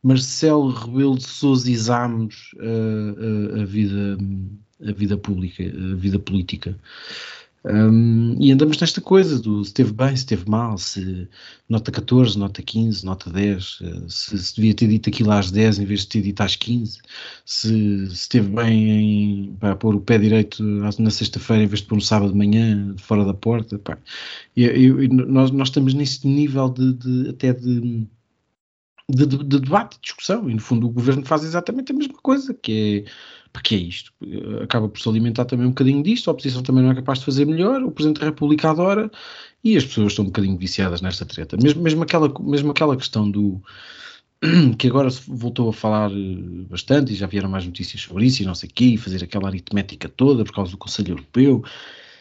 [0.00, 4.16] Marcelo Rebelo de Sousa, examos a, a, a, vida,
[4.82, 6.78] a vida pública, a vida política.
[7.68, 11.28] Um, e andamos nesta coisa do se esteve bem, se esteve mal, se
[11.68, 15.80] nota 14, nota 15, nota 10, eh, se, se devia ter dito aquilo às 10
[15.80, 17.00] em vez de ter dito às 15,
[17.44, 18.90] se, se esteve bem
[19.48, 22.38] em pá, pôr o pé direito na sexta-feira em vez de pôr no sábado de
[22.38, 23.76] manhã, fora da porta.
[23.80, 23.98] Pá.
[24.56, 28.06] E, e, nós, nós estamos nesse nível de, de até de,
[29.08, 32.54] de, de debate, de discussão, e no fundo o governo faz exatamente a mesma coisa,
[32.54, 33.10] que é
[33.56, 34.12] porque é isto.
[34.62, 37.24] Acaba por se alimentar também um bocadinho disto, a oposição também não é capaz de
[37.24, 39.10] fazer melhor, o Presidente da República adora
[39.64, 41.56] e as pessoas estão um bocadinho viciadas nesta treta.
[41.56, 43.62] Mesmo, mesmo, aquela, mesmo aquela questão do.
[44.78, 48.42] que agora se voltou a falar eh, bastante e já vieram mais notícias sobre isso
[48.42, 51.64] e não sei o quê, fazer aquela aritmética toda por causa do Conselho Europeu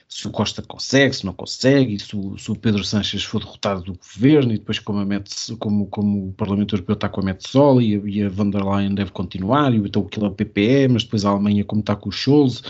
[0.08, 3.82] se o Costa consegue, se não consegue, se o, se o Pedro Sanches for derrotado
[3.82, 7.84] do governo e depois como, Met, como, como o Parlamento Europeu está com a Metsola
[7.84, 11.04] e, e a van der Leyen deve continuar e então aquilo é o PPE, mas
[11.04, 12.62] depois a Alemanha como está com o Scholz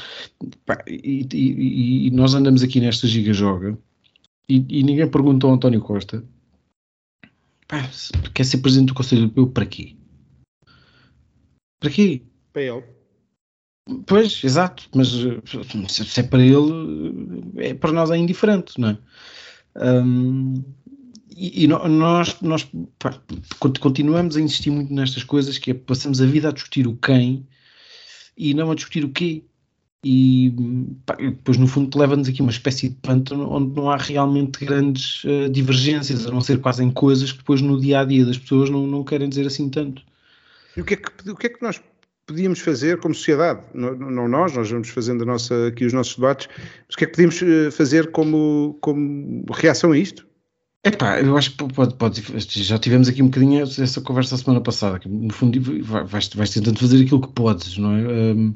[0.88, 3.78] e, e, e, nós andamos aqui nesta giga-joga
[4.48, 6.24] e, e, ninguém perguntou ao António Costa
[7.68, 7.90] pá,
[8.34, 9.96] quer ser Presidente do Conselho Europeu para quê?
[11.80, 12.22] Para quê?
[12.54, 12.95] Para ele
[14.08, 18.98] Pois, exato, mas se é para ele, é para nós é indiferente, não é?
[19.76, 20.64] Um,
[21.36, 22.68] e, e, nós, nós
[22.98, 23.22] pá,
[23.60, 27.46] continuamos a insistir muito nestas coisas que é passamos a vida a discutir o quem
[28.38, 29.44] e não a discutir o quê.
[30.04, 30.54] E
[31.06, 35.24] pá, depois, no fundo, leva-nos aqui uma espécie de pântano onde não há realmente grandes
[35.26, 38.38] uh, divergências, a não ser quase em coisas que depois no dia a dia das
[38.38, 40.04] pessoas não, não querem dizer assim tanto.
[40.78, 41.82] E o que é que, o que, é que nós
[42.26, 46.16] podíamos fazer como sociedade, não, não, nós, nós vamos fazendo a nossa, aqui os nossos
[46.16, 46.48] debates,
[46.88, 50.26] mas o que é que podíamos eh, fazer como, como reação a isto?
[50.84, 54.62] Epá, eu acho que pode, pode, já tivemos aqui um bocadinho essa conversa a semana
[54.62, 58.02] passada, que no fundo vais, vais tentando fazer aquilo que podes, não é?
[58.08, 58.54] Um,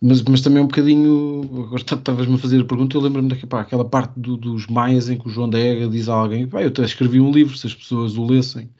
[0.00, 3.84] mas, mas também é um bocadinho, agora estavas-me a fazer a pergunta, eu lembro-me daquela
[3.84, 6.68] parte do, dos maias em que o João da Ega diz a alguém, pá, eu
[6.68, 8.70] até escrevi um livro, se as pessoas o lessem.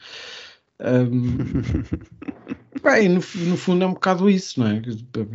[0.79, 1.39] Um,
[2.81, 4.83] bem, no, no, fundo é um bocado isso, não é?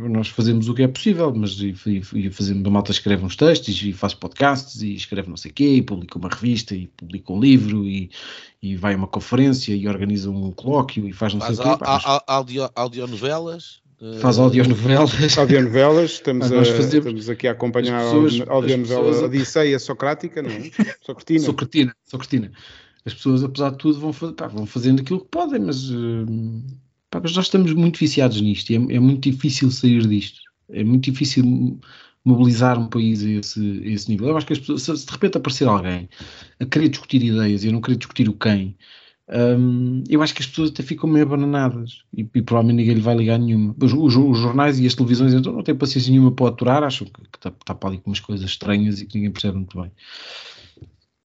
[0.08, 3.82] Nós fazemos o que é possível, mas e, e, fazemos, a malta escreve uns textos
[3.82, 7.32] e faz podcasts e escreve não sei o quê, e publica uma revista e publica
[7.32, 8.10] um livro e,
[8.62, 11.78] e vai a uma conferência e organiza um colóquio e faz não faz sei o
[11.78, 11.84] quê.
[11.84, 13.82] Faz audio, audionovelas?
[14.20, 15.12] Faz audionovelas.
[15.38, 19.22] Audionovelas, estamos, a, estamos aqui a acompanhar pessoas, a audionovela pessoas...
[19.22, 20.70] Odisseia Socrática, não é?
[21.00, 21.40] Socratina.
[21.40, 22.52] Socratina, Socratina
[23.06, 26.26] as pessoas, apesar de tudo, vão, pá, vão fazendo aquilo que podem, mas, uh,
[27.14, 30.40] pá, mas nós estamos muito viciados nisto e é, é, muito difícil sair disto.
[30.70, 31.78] É muito difícil
[32.24, 34.28] mobilizar um país a esse, a esse nível.
[34.28, 36.08] Eu acho que as pessoas, se de repente aparecer alguém
[36.58, 38.76] a querer discutir ideias e a não querer discutir o quem,
[39.28, 43.00] um, eu acho que as pessoas até ficam meio abananadas e, e provavelmente ninguém lhe
[43.00, 43.74] vai ligar nenhuma.
[43.80, 47.06] Os, os, os, jornais e as televisões então não têm paciência nenhuma para aturar, acham
[47.06, 49.90] que está tá para ali com umas coisas estranhas e que ninguém percebe muito bem.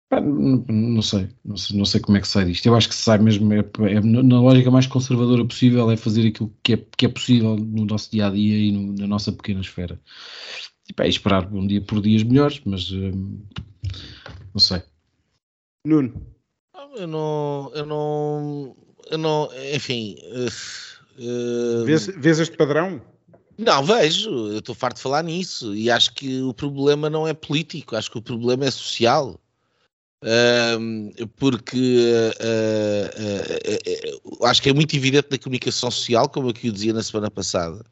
[0.09, 2.65] Não, sei, não sei, não sei como é que sai disto.
[2.65, 6.25] Eu acho que se sai mesmo, é, é, na lógica mais conservadora possível, é fazer
[6.25, 9.33] aquilo que é, que é possível no nosso dia a dia e no, na nossa
[9.33, 9.99] pequena esfera.
[10.85, 13.41] Tipo, é esperar um dia por dias melhores, mas hum,
[14.53, 14.81] não sei.
[15.85, 16.25] Nuno,
[16.95, 18.77] eu não, eu não,
[19.11, 20.15] eu não, enfim.
[20.31, 23.01] Uh, uh, vês, vês este padrão?
[23.57, 27.33] Não, vejo, eu estou farto de falar nisso e acho que o problema não é
[27.33, 29.37] político, acho que o problema é social
[31.37, 32.33] porque uh,
[33.21, 37.03] uh, uh, acho que é muito evidente na comunicação social, como aqui o dizia na
[37.03, 37.85] semana passada,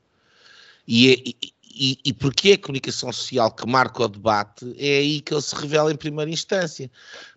[0.87, 5.21] e, é, e, e porque é a comunicação social que marca o debate, é aí
[5.21, 6.89] que ele se revela em primeira instância.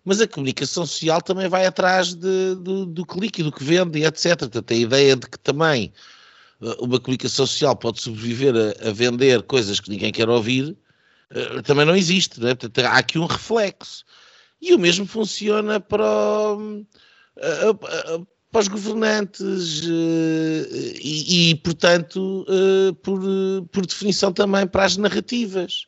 [0.03, 4.39] Mas a comunicação social também vai atrás de, do, do clique, do que vende, etc.
[4.39, 5.91] Portanto, a ideia de que também
[6.79, 10.75] uma comunicação social pode sobreviver a, a vender coisas que ninguém quer ouvir,
[11.63, 12.39] também não existe.
[12.39, 12.55] Não é?
[12.55, 14.03] Portanto, há aqui um reflexo.
[14.61, 16.03] E o mesmo funciona para,
[17.37, 22.45] eh, eh, para os governantes eh, e, e portanto,
[23.01, 23.21] por,
[23.71, 25.87] por definição também para as narrativas.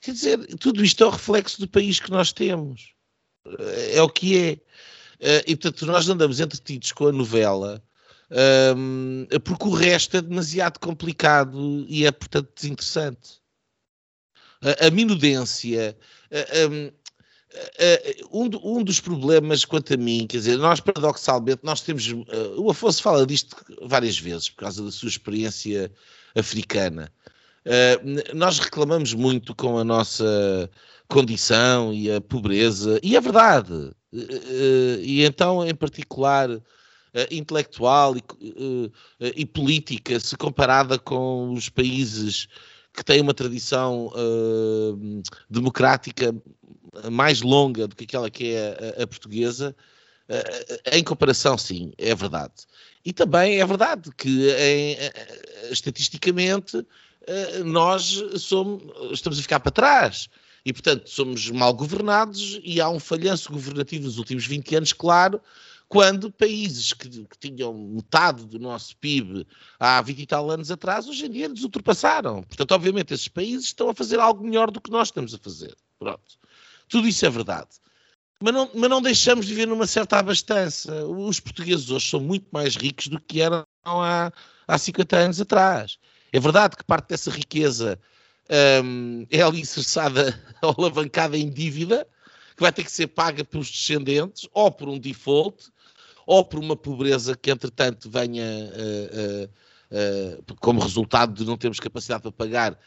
[0.00, 2.92] Quer dizer, tudo isto é o reflexo do país que nós temos.
[3.92, 5.40] É o que é.
[5.46, 7.82] E, portanto, nós andamos entretidos com a novela
[8.74, 13.42] um, porque o resto é demasiado complicado e é, portanto, desinteressante.
[14.62, 15.96] A, a minudência.
[17.52, 17.62] Um,
[18.32, 22.26] Uh, um, um, dos problemas quanto a mim, quer dizer, nós paradoxalmente, nós temos, uh,
[22.56, 25.92] o Afonso fala disto várias vezes, por causa da sua experiência
[26.34, 27.12] africana,
[27.66, 30.70] uh, nós reclamamos muito com a nossa
[31.08, 33.92] condição e a pobreza, e é verdade,
[35.02, 36.48] e então em particular
[37.30, 38.22] intelectual e,
[39.20, 42.48] e, política, se comparada com os países
[42.94, 44.10] que têm uma tradição
[45.50, 46.34] democrática
[47.10, 49.74] mais longa do que aquela que é a, a portuguesa,
[50.28, 52.52] uh, em comparação, sim, é verdade.
[53.04, 54.96] E também é verdade que, em,
[55.70, 60.28] estatisticamente, uh, nós somos, estamos a ficar para trás.
[60.64, 65.40] E, portanto, somos mal governados e há um falhanço governativo nos últimos 20 anos, claro,
[65.92, 69.46] quando países que, que, tinham metade do nosso PIB
[69.78, 72.42] há 20 e tal anos atrás, hoje em dia nos ultrapassaram.
[72.44, 75.76] Portanto, obviamente, esses países estão a fazer algo melhor do que nós estamos a fazer.
[75.98, 76.38] Pronto.
[76.92, 77.70] Tudo isso é verdade.
[78.38, 81.06] Mas não, mas não deixamos de viver numa certa abastança.
[81.06, 84.30] Os portugueses hoje são muito mais ricos do que eram há,
[84.68, 85.96] há 50 anos atrás.
[86.30, 87.98] É verdade que parte dessa riqueza
[88.84, 92.06] um, é alicerçada alavancada em dívida,
[92.54, 95.70] que vai ter que ser paga pelos descendentes, ou por um default,
[96.26, 101.80] ou por uma pobreza que, entretanto, venha uh, uh, uh, como resultado de não termos
[101.80, 102.78] capacidade para pagar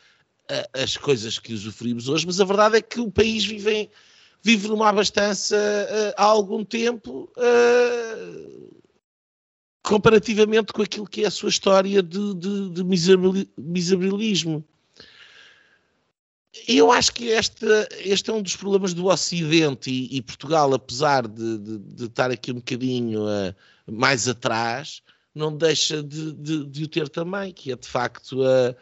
[0.73, 3.89] as coisas que usufruímos hoje, mas a verdade é que o país vive,
[4.41, 8.75] vive numa abastança uh, há algum tempo uh,
[9.81, 12.83] comparativamente com aquilo que é a sua história de, de, de
[13.57, 14.63] miserabilismo.
[16.67, 17.65] Eu acho que este,
[17.99, 22.31] este é um dos problemas do Ocidente e, e Portugal, apesar de, de, de, estar
[22.31, 23.53] aqui um bocadinho uh,
[23.91, 25.01] mais atrás,
[25.33, 26.31] não deixa de,
[26.63, 28.75] de, o ter também, que é de facto a.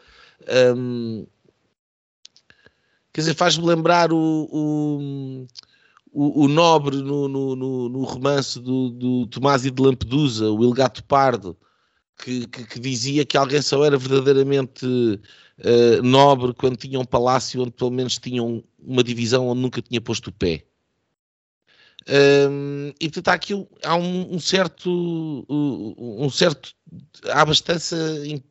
[0.76, 1.26] Um,
[3.14, 4.18] Quer dizer, faz-me lembrar o,
[4.50, 5.46] o,
[6.12, 10.64] o, o nobre no, no, no, no, romance do, do Tomás e de Lampedusa, o
[10.64, 11.56] Il Gato Pardo,
[12.18, 17.62] que, que, que, dizia que alguém só era verdadeiramente uh, nobre quando tinha um palácio
[17.62, 20.66] onde pelo menos tinham uma divisão onde nunca tinha posto o pé.
[22.06, 26.74] Um, e portanto há aqui há um, um certo um certo
[27.30, 28.42] há abastança e,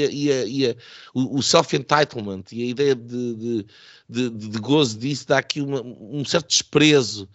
[0.00, 0.76] e, e
[1.12, 3.66] o, self-entitlement e a ideia de, de,
[4.08, 7.28] de, de, gozo disso dá aqui uma, um certo desprezo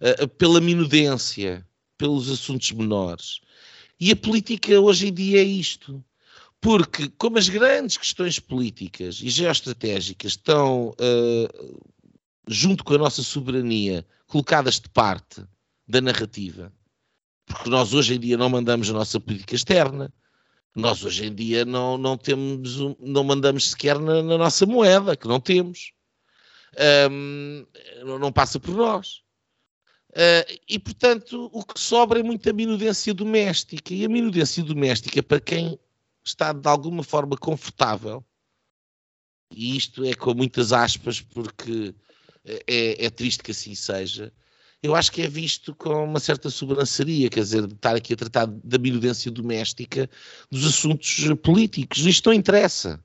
[0.00, 1.64] uh, pela minudência
[1.98, 3.40] pelos assuntos menores.
[4.00, 6.02] E a política hoje em dia é isto.
[6.60, 11.80] Porque, como as grandes questões políticas e geoestratégicas estão, uh,
[12.48, 15.44] junto com a nossa soberania, colocadas de parte
[15.86, 16.72] da narrativa,
[17.46, 20.12] porque nós hoje em dia não mandamos a nossa política externa,
[20.74, 25.26] nós hoje em dia não, não temos, não mandamos sequer na, na nossa moeda, que
[25.26, 25.92] não temos.
[27.10, 27.66] Um,
[28.04, 29.22] não passa por nós.
[30.10, 33.92] Uh, e, portanto, o que sobra é muita minudência doméstica.
[33.92, 35.78] E a minudência doméstica, para quem
[36.24, 38.24] está de alguma forma confortável,
[39.50, 41.94] e isto é com muitas aspas, porque
[42.44, 44.32] é, é triste que assim seja,
[44.82, 48.16] eu acho que é visto com uma certa sobranceria, quer dizer, de estar aqui a
[48.16, 50.08] tratar da minudência doméstica
[50.50, 52.06] dos assuntos políticos.
[52.06, 53.02] Isto não interessa.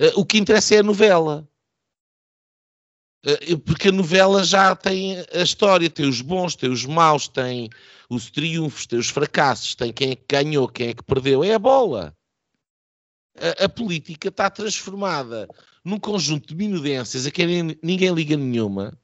[0.00, 1.48] Uh, o que interessa é a novela.
[3.26, 7.68] Uh, porque a novela já tem a história, tem os bons, tem os maus, tem
[8.08, 11.42] os triunfos, tem os fracassos, tem quem é que ganhou, quem é que perdeu.
[11.42, 12.16] É a bola.
[13.36, 15.48] A, a política está transformada
[15.88, 18.96] num conjunto de minudências a quem ninguém liga nenhuma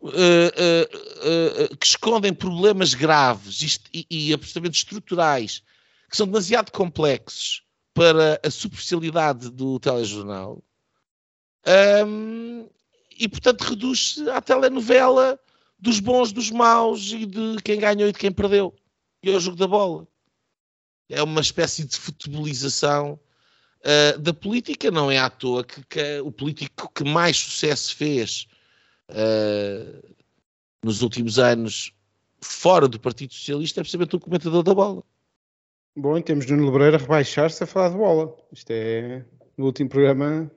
[0.00, 5.62] uh, uh, que escondem problemas graves e, e absolutamente estruturais
[6.08, 10.62] que são demasiado complexos para a superficialidade do telejornal
[12.06, 12.68] um,
[13.18, 15.38] e portanto reduz-se à telenovela
[15.78, 18.74] dos bons, dos maus e de quem ganhou e de quem perdeu.
[19.22, 20.06] E ao jogo da bola.
[21.08, 23.18] É uma espécie de futebolização
[23.84, 28.46] uh, da política, não é à toa que, que, o político que mais sucesso fez
[29.10, 30.14] uh,
[30.84, 31.92] nos últimos anos
[32.42, 35.02] fora do Partido Socialista é precisamente o comentador da bola.
[35.96, 38.34] Bom, e temos Nuno Lebreira a rebaixar-se a falar de bola.
[38.52, 39.24] Isto é
[39.58, 40.50] no último programa.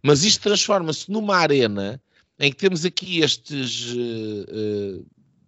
[0.00, 2.00] mas isto transforma-se numa arena
[2.38, 5.04] em que temos aqui estes uh,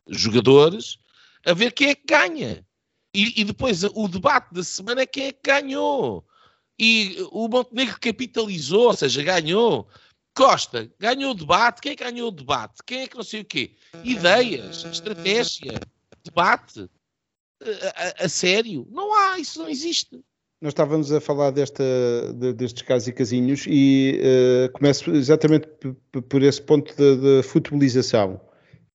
[0.09, 0.99] jogadores
[1.47, 2.67] a ver quem é que ganha.
[3.15, 6.27] E, e, depois o debate da semana é quem é que ganhou.
[6.79, 9.89] E o Montenegro capitalizou, ou seja, ganhou.
[10.35, 11.81] Costa ganhou o debate.
[11.81, 12.83] Quem é que ganhou o debate?
[12.85, 13.75] Quem é que não sei o quê?
[14.05, 15.81] Ideias, estratégia,
[16.23, 16.91] debate.
[17.63, 18.87] A, a, a sério?
[18.91, 20.23] Não há, isso não existe.
[20.61, 21.85] Nós estávamos a falar desta,
[22.35, 25.69] de, destes casos e casinhos e uh, começo exatamente
[26.29, 28.41] por esse ponto da futebolização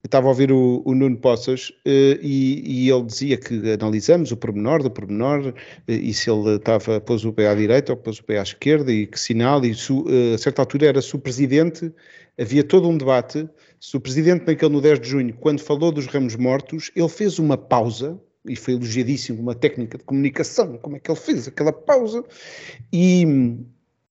[0.04, 4.38] estava a ouvir o, o Nuno Poças uh, e, e, ele dizia que analisamos o
[4.38, 5.54] pormenor do pormenor uh,
[5.88, 8.91] e se ele estava, pôs o pé à direita ou pôs o pé à esquerda
[8.91, 11.91] e que sinal, e su, uh, a certa altura era se o presidente,
[12.39, 13.47] havia todo um debate,
[13.80, 17.38] se o presidente naquele no 10 de junho, quando falou dos ramos mortos, ele fez
[17.39, 21.72] uma pausa, e foi elogiadíssimo, uma técnica de comunicação, como é que ele fez aquela
[21.72, 22.24] pausa,
[22.91, 23.24] e,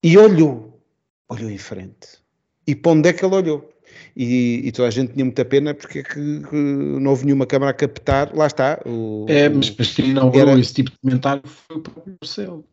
[0.02, 0.80] e olhou,
[1.28, 2.20] olhou em frente.
[2.66, 3.68] E para onde é que ele olhou?
[4.16, 7.46] E, e, toda a gente tinha muita pena porque é que, que, não houve nenhuma
[7.46, 8.80] câmara a captar, lá está.
[8.86, 10.60] O, é, mas, mas quem inaugurou era...
[10.60, 12.64] esse tipo de comentário foi o próprio Marcelo.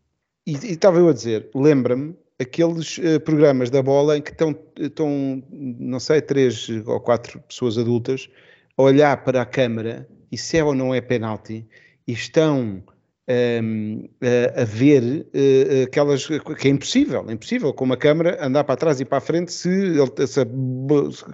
[0.45, 4.55] E, e estava eu a dizer, lembra-me aqueles uh, programas da bola em que estão,
[4.79, 8.29] estão, não sei, três ou quatro pessoas adultas
[8.77, 11.65] a olhar para a câmara e se é ou não é penalti
[12.07, 12.83] e estão
[13.29, 18.63] um, a, a, ver uh, aquelas que é impossível, é impossível com uma câmara andar
[18.63, 19.93] para trás e para a frente se,
[20.27, 20.45] se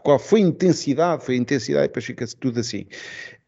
[0.02, 2.86] qual foi a intensidade, foi a intensidade e depois fica-se tudo assim.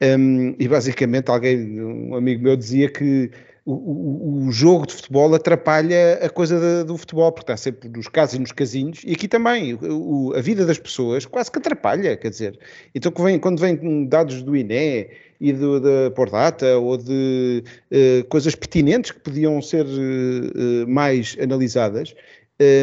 [0.02, 3.32] Um, e basicamente alguém, um amigo meu dizia que
[3.66, 8.08] o, o, o, jogo de futebol atrapalha a coisa do futebol, porque está sempre nos
[8.08, 12.16] casos e nos casinhos, e aqui também, o, a vida das pessoas quase que atrapalha,
[12.16, 12.60] quer dizer.
[12.94, 15.10] Então quando vem dados do INE
[15.40, 22.16] e do, da Pordata ou de uh, coisas pertinentes que podiam ser uh, mais analisadas,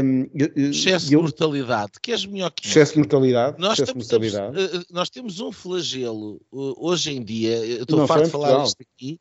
[0.05, 3.59] um, excesso de mortalidade, que és melhor que Excesso de mortalidade.
[3.59, 4.55] Nós, mortalidade.
[4.55, 9.19] Temos, nós temos um flagelo hoje em dia, estou farto de falar isto aqui,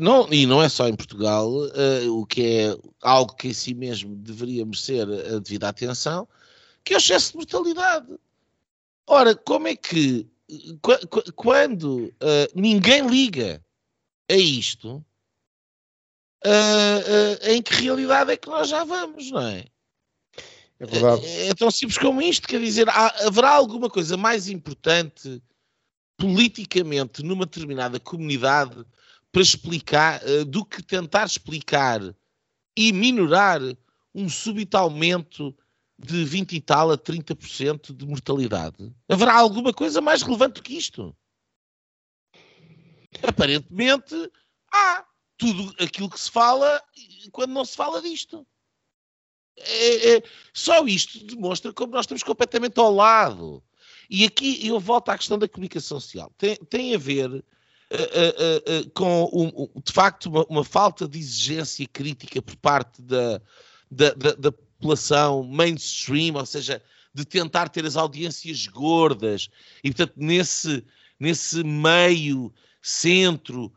[0.00, 3.72] não, e não é só em Portugal, uh, o que é algo que em si
[3.72, 6.28] mesmo deveria merecer a devida atenção,
[6.84, 8.06] que é o excesso de mortalidade.
[9.06, 10.26] Ora, como é que
[11.34, 13.64] quando uh, ninguém liga
[14.30, 15.04] a isto,
[16.44, 19.64] uh, em que realidade é que nós já vamos, não é?
[20.78, 21.26] É verdade.
[21.26, 25.42] É, é tão simples como isto, quer dizer, há, haverá alguma coisa mais importante
[26.16, 28.84] politicamente numa determinada comunidade
[29.32, 32.00] para explicar, uh, do que tentar explicar
[32.76, 33.60] e minorar
[34.14, 35.54] um súbito aumento
[35.98, 38.92] de 20 e tal a 30% de mortalidade.
[39.08, 41.16] Haverá alguma coisa mais relevante que isto?
[43.22, 44.14] Aparentemente,
[44.72, 45.04] há
[45.38, 46.82] tudo aquilo que se fala
[47.32, 48.46] quando não se fala disto.
[49.58, 50.22] É, é,
[50.52, 53.62] só isto demonstra como nós estamos completamente ao lado.
[54.08, 56.30] E aqui eu volto à questão da comunicação social.
[56.36, 61.18] Tem, tem a ver uh, uh, uh, com, um, de facto, uma, uma, falta de
[61.18, 63.40] exigência crítica por parte da,
[63.90, 69.48] da, da, da, população mainstream, ou seja, de tentar ter as audiências gordas.
[69.82, 70.84] E, portanto, nesse,
[71.18, 72.52] nesse meio,
[72.82, 73.72] centro,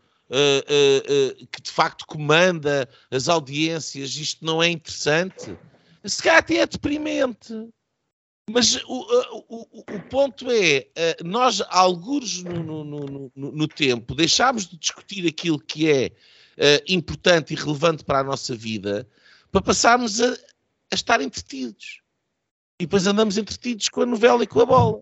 [1.51, 5.57] que de facto comanda as audiências, isto não é interessante
[6.05, 7.53] se calhar até é deprimente.
[8.49, 10.87] Mas o, o, o, ponto é,
[11.23, 17.53] nós, alguns no, no, no, no, tempo, deixámos de discutir aquilo que é uh, importante
[17.53, 19.07] e relevante para a nossa vida
[19.51, 20.35] para passarmos a,
[20.91, 22.01] a, estar entretidos.
[22.79, 25.01] E depois andamos entretidos com a novela e com a bola.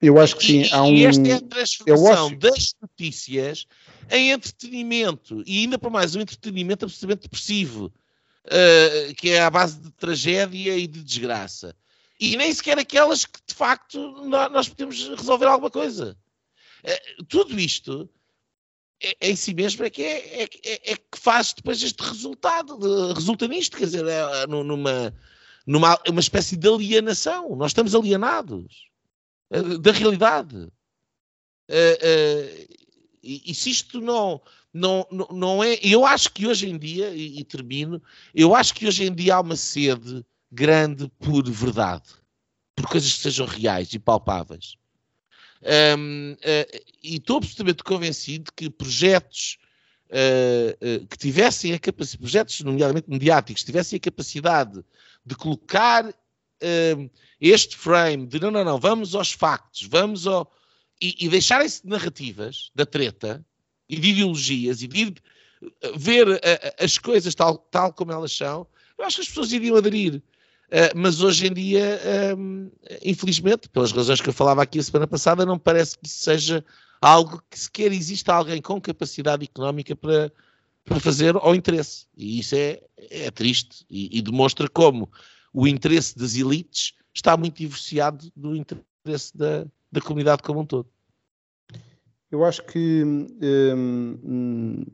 [0.00, 0.62] Eu acho que sim.
[0.62, 0.94] E, há um...
[0.94, 2.36] e esta é a transformação acho...
[2.36, 3.66] das notícias
[4.10, 5.42] em entretenimento.
[5.46, 7.92] E ainda para mais, um entretenimento absolutamente depressivo
[8.46, 11.74] uh, que é à base de tragédia e de desgraça.
[12.20, 16.16] E nem sequer aquelas que, de facto, nós podemos resolver alguma coisa.
[16.84, 18.08] Uh, tudo isto
[19.04, 22.02] é, é, em si mesmo é que, é, é, é, é, que faz depois este
[22.02, 25.14] resultado, de, resulta nisto, quer dizer, é, numa,
[25.66, 27.54] numa uma espécie de alienação.
[27.54, 28.88] Nós estamos alienados
[29.50, 30.56] uh, da realidade.
[30.56, 30.70] Uh,
[33.22, 34.40] e, e, se isto não,
[34.72, 35.78] não, não, não é.
[35.82, 38.02] Eu acho que hoje em dia, e, e, termino,
[38.34, 42.08] eu acho que hoje em dia há uma sede grande por verdade,
[42.74, 44.76] por coisas que sejam reais e palpáveis.
[45.64, 49.56] Um, uh, eh, e estou absolutamente convencido que projetos
[50.10, 54.84] uh, uh, que tivessem a capacidade, projetos, nomeadamente mediáticos, tivessem a capacidade
[55.24, 56.12] de colocar
[57.38, 60.50] este frame de não, não, não, vamos aos factos, vamos ao.
[61.00, 63.44] e, e deixarem-se de narrativas da treta
[63.86, 65.14] e de ideologias e de
[65.96, 66.40] ver
[66.78, 70.22] as coisas tal, tal como elas são, eu acho que as pessoas iriam aderir.
[70.68, 72.00] Uh, mas hoje em dia,
[72.36, 72.70] um,
[73.02, 76.64] infelizmente, pelas razões que eu falava aqui a semana passada, não parece que isso seja
[77.00, 80.32] algo que sequer exista alguém com capacidade económica para,
[80.84, 82.06] para fazer ao interesse.
[82.16, 85.10] E isso é, é triste e, e demonstra como
[85.52, 90.88] o interesse das elites está muito divorciado do interesse da, da comunidade como um todo.
[92.30, 94.84] Eu acho que, hum,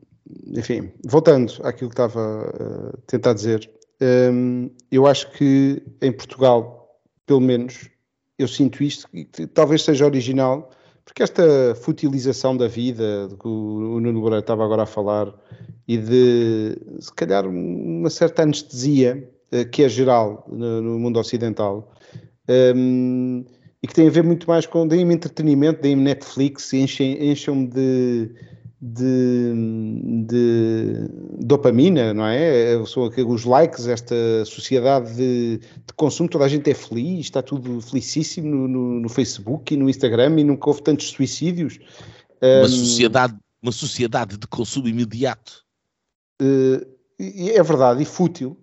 [0.55, 3.67] enfim, voltando àquilo que estava a tentar dizer,
[4.01, 7.89] hum, eu acho que em Portugal, pelo menos,
[8.37, 10.71] eu sinto isto, e talvez seja original,
[11.05, 15.33] porque esta futilização da vida, de que o Nuno Moreira estava agora a falar,
[15.87, 21.91] e de, se calhar, uma certa anestesia, eh, que é geral no, mundo ocidental,
[22.75, 23.43] hum,
[23.83, 28.31] e que tem a ver muito mais com deem-me entretenimento, deem-me Netflix, enchem-me de,
[28.81, 29.53] de,
[30.27, 31.07] de,
[31.45, 32.83] dopamina, não é?
[32.87, 37.79] São os likes, esta sociedade de, de, consumo, toda a gente é feliz, está tudo
[37.79, 41.77] felicíssimo no, no, no, Facebook e no Instagram e nunca houve tantos suicídios.
[42.41, 45.63] Uma, um, sociedade, uma sociedade de consumo imediato.
[46.41, 46.83] Uh,
[47.19, 48.57] é verdade, e fútil,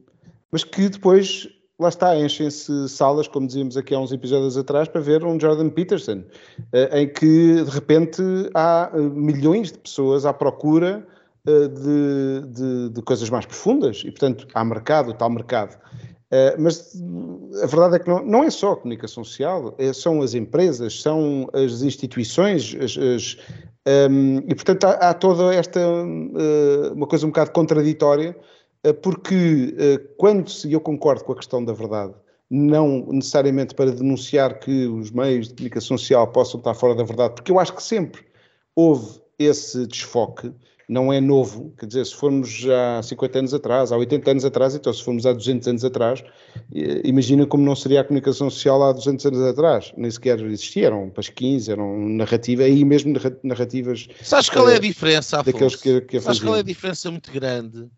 [0.50, 1.48] mas que depois
[1.78, 5.70] lá está, enchem-se salas, como dizíamos aqui há uns episódios atrás, para ver um Jordan
[5.70, 6.24] Peterson,
[6.72, 8.20] eh, em que de repente
[8.52, 11.06] há eh, milhões de pessoas à procura
[11.46, 15.78] eh, de, de, de coisas mais profundas e, portanto, há mercado, tal mercado.
[16.58, 16.92] Mas
[17.62, 21.48] a verdade é que não, não é só a comunicação social, são as empresas, são
[21.54, 23.38] as instituições, as, as,
[24.10, 25.80] um, ehm, e portanto há, há toda esta
[26.92, 28.36] uma coisa um bocado contraditória
[29.02, 32.14] porque eh, quando, e eu concordo com a questão da verdade,
[32.50, 37.34] não necessariamente para denunciar que os meios de comunicação social possam estar fora da verdade,
[37.34, 38.22] porque eu acho que sempre
[38.74, 40.52] houve esse desfoque,
[40.88, 44.74] não é novo, quer dizer, se formos há 50 anos atrás, há 80 anos atrás,
[44.74, 46.24] então se formos há 200 anos atrás,
[46.74, 50.86] eh, imagina como não seria a comunicação social há 200 anos atrás, nem sequer existia,
[50.86, 53.12] eram pasquins, eram narrativas, aí mesmo
[53.42, 54.08] narrativas...
[54.22, 55.52] Sabes qual é a diferença, Afonso?
[55.52, 57.90] Daqueles que, que Sabes qual é a diferença muito grande?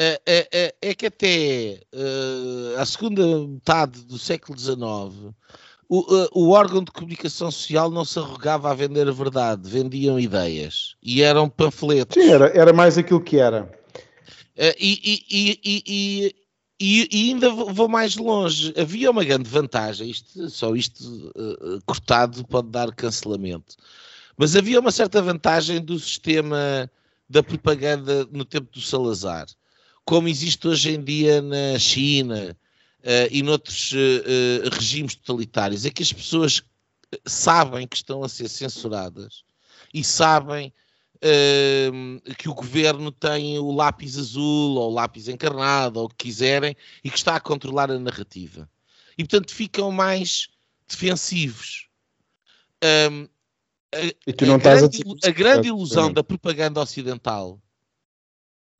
[0.00, 5.34] É, é, é, é que até uh, a segunda metade do século XIX
[5.88, 10.20] o, uh, o, órgão de comunicação social não se arrogava a vender a verdade, vendiam
[10.20, 12.22] ideias e eram panfletos.
[12.22, 13.64] Sim, era, era mais aquilo que era.
[14.56, 16.34] Uh, e, e, e,
[16.80, 18.72] e, ainda vou mais longe.
[18.78, 21.32] Havia uma grande vantagem, isto, só isto
[21.84, 23.74] cortado pode dar cancelamento.
[24.36, 26.88] Mas havia uma certa vantagem do sistema
[27.28, 29.46] da propaganda no tempo do Salazar,
[30.08, 32.56] como existe hoje em dia na China
[33.00, 36.62] uh, e noutros uh, regimes totalitários, é que as pessoas
[37.26, 39.44] sabem que estão a ser censuradas
[39.92, 40.72] e sabem
[41.16, 46.24] uh, que o governo tem o lápis azul ou o lápis encarnado ou o que
[46.24, 48.66] quiserem e que está a controlar a narrativa.
[49.18, 50.48] E portanto ficam mais
[50.88, 51.86] defensivos.
[52.82, 53.28] Um,
[53.92, 57.60] a, a, grande, a, grande, ilusão da propaganda ocidental,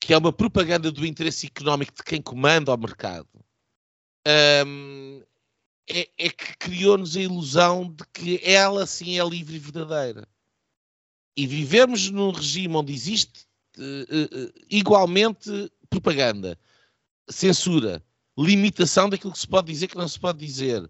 [0.01, 3.29] que é uma propaganda do interesse económico de quem comanda o mercado,
[4.67, 5.23] um,
[5.89, 10.29] é, é, que criou-nos a ilusão de que ela sim é livre e verdadeira.
[11.37, 13.47] E vivemos num regime onde existe
[13.79, 16.59] uh, uh, igualmente propaganda,
[17.29, 18.03] censura,
[18.37, 20.89] limitação daquilo que se pode dizer que não se pode dizer.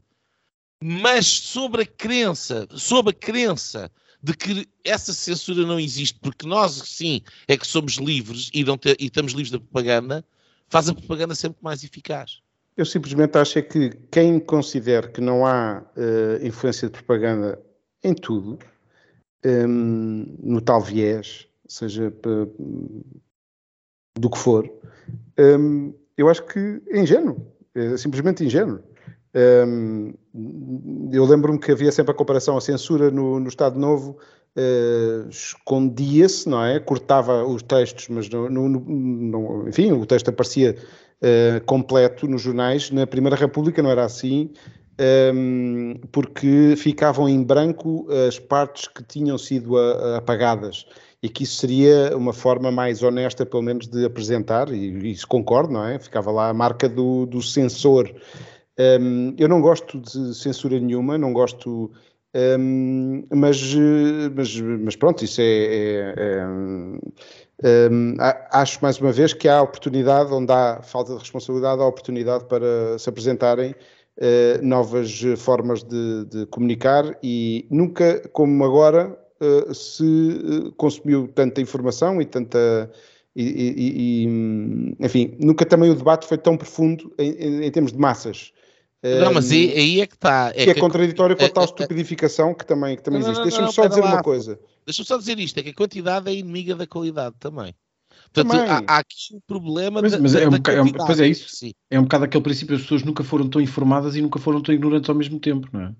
[0.83, 3.91] Mas sobre a crença, sobre a crença
[4.23, 8.97] de que essa censura não existe, porque nós sim é que somos livres e, ter,
[8.99, 10.25] e estamos livres da propaganda,
[10.69, 12.41] faz a propaganda sempre mais eficaz.
[12.77, 17.61] Eu simplesmente acho é que quem considera que não há uh, influência de propaganda
[18.05, 18.59] em tudo,
[19.45, 22.13] um, ehm, no tal viés, seja
[24.19, 24.71] do que for,
[25.39, 28.81] um, ehm, eu acho que é ingênuo, é simplesmente ingênuo.
[31.13, 34.19] Eu lembro-me que havia sempre a comparação, a censura no, no Estado Novo
[34.57, 36.81] uh, escondia-se, não é?
[36.81, 38.29] Cortava os textos, mas
[39.67, 40.77] enfim, o texto aparecia
[41.23, 42.91] uh, completo nos jornais.
[42.91, 44.51] Na Primeira República não era assim,
[45.35, 50.87] um, porque ficavam em branco as partes que tinham sido a, a apagadas
[51.23, 55.73] e que isso seria uma forma mais honesta, pelo menos, de apresentar, e isso concordo,
[55.73, 55.99] não é?
[55.99, 58.13] Ficava lá a marca do, do censor.
[58.79, 61.91] Um, eu não gosto de censura nenhuma, não gosto,
[62.35, 63.75] um, mas,
[64.35, 66.47] mas, mas, pronto, isso é, é, é
[67.65, 68.15] um,
[68.53, 72.97] acho mais uma vez que há oportunidade, onde há falta de responsabilidade, há oportunidade para
[72.99, 73.75] se apresentarem
[74.19, 81.61] uh, novas formas de, de, comunicar e nunca, como agora, uh, se eh, consumiu tanta
[81.61, 82.91] informação e tanta.
[83.37, 87.93] E, e, e, enfim, nunca também o debate foi tão profundo em, em, em termos
[87.93, 88.53] de massas.
[89.03, 90.53] Não, mas aí, aí é que está.
[90.55, 93.43] É que é contraditório com a tal estupidificação que também, que também existe.
[93.43, 94.15] Deixa-me só dizer lá.
[94.15, 94.59] uma coisa.
[94.85, 97.75] Deixa-me só dizer isto: é que a quantidade é inimiga da qualidade também.
[98.33, 101.21] Portanto, há, há, aqui um problema mas, da, mas é um bocado, é um, pois
[101.21, 101.49] é isso.
[101.49, 101.73] Sim.
[101.91, 104.75] É um bocado aquele princípio: as pessoas nunca foram tão informadas e nunca foram tão
[104.75, 105.95] ignorantes ao mesmo tempo, não é?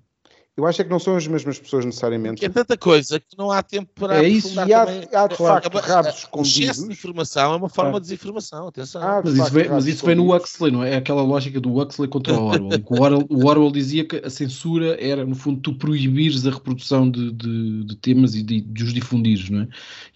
[0.59, 2.43] Eu acho é que não são as mesmas pessoas necessariamente.
[2.43, 4.21] É tanta coisa que não há tempo para.
[4.21, 6.57] É isso, e há, há de facto é, rabos escondidos.
[6.57, 9.01] O excesso de informação é uma forma de desinformação, atenção.
[9.01, 10.91] Ah, mas, isso vem, mas isso vem no Huxley, não é?
[10.91, 12.83] É aquela lógica do Huxley contra o Orwell.
[12.89, 13.25] o Orwell.
[13.29, 17.83] O Orwell dizia que a censura era, no fundo, tu proibires a reprodução de, de,
[17.85, 19.67] de temas e de, de, os difundires, não é?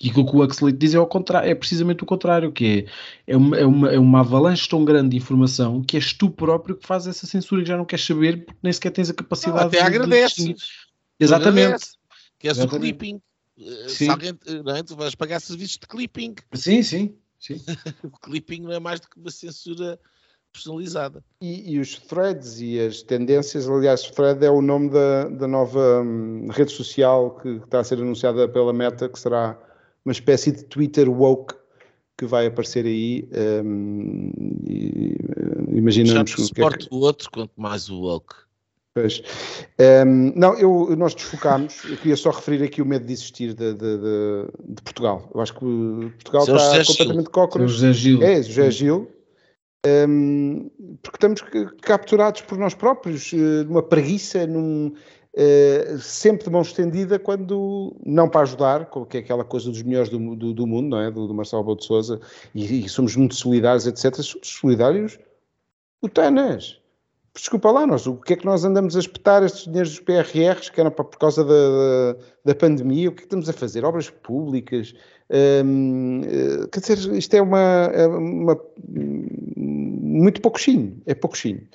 [0.01, 2.85] E aquilo que o Huxley diz é, ao contrário, é precisamente o contrário, que
[3.25, 6.29] é, é, uma, é, uma, é uma avalanche tão grande de informação que és tu
[6.29, 9.13] próprio que fazes essa censura que já não queres saber porque nem sequer tens a
[9.13, 9.83] capacidade não, até de,
[11.19, 11.97] Exatamente.
[12.39, 13.21] Que é o clipping.
[13.59, 14.05] Eh, sim.
[14.05, 14.83] Se alguém, não é?
[14.83, 16.35] Tu vais pagar serviços de clipping.
[16.53, 17.15] Sim, sim.
[17.39, 17.55] sim.
[18.03, 19.99] o clipping não é mais do que uma censura
[20.53, 21.23] personalizada.
[21.41, 26.01] E, e, os threads e as tendências, aliás, thread é o nome da, da nova
[26.01, 29.59] hum, rede social que, que, está a ser anunciada pela Meta, que será
[30.05, 31.55] uma espécie de Twitter woke
[32.17, 33.27] que vai aparecer aí.
[33.65, 34.31] Hum,
[34.67, 36.41] e, eh, imaginamos Já que.
[36.43, 36.95] Suporte é que...
[36.95, 38.35] o outro, quanto mais o woke.
[38.95, 39.23] Pois.
[40.05, 43.73] Um, não, eu, nós desfocámos, eu queria só referir aqui o medo de existir de,
[43.73, 45.29] de, de, de Portugal.
[45.33, 47.71] Eu acho que Portugal Seu está completamente cócoras.
[47.71, 48.21] José Gil.
[48.21, 49.11] É, José Gil.
[49.85, 50.69] Um,
[51.01, 51.43] porque estamos
[51.81, 54.93] capturados por nós próprios, eh, numa preguiça, num,
[55.33, 60.07] uh, sempre de mão estendida, quando não para ajudar, que é aquela coisa dos melhores
[60.07, 61.11] do, do, do mundo, não é?
[61.11, 62.21] Do, do Marcelo Belo de Souza,
[62.55, 64.15] e, e, somos muito solidários, etc.
[64.21, 65.19] Somos solidários,
[66.01, 66.79] o Tanas
[67.35, 70.69] desculpa lá, nós, o que é que nós andamos a espetar estes dinheiros dos PRRs,
[70.69, 72.15] que eram para, por causa da,
[72.45, 73.83] da, pandemia, o que é que estamos a fazer?
[73.83, 74.93] Obras públicas,
[75.65, 77.59] hum, eh, quer dizer, isto é uma,
[77.93, 81.67] é uma muito pouquinho, é pouquinho.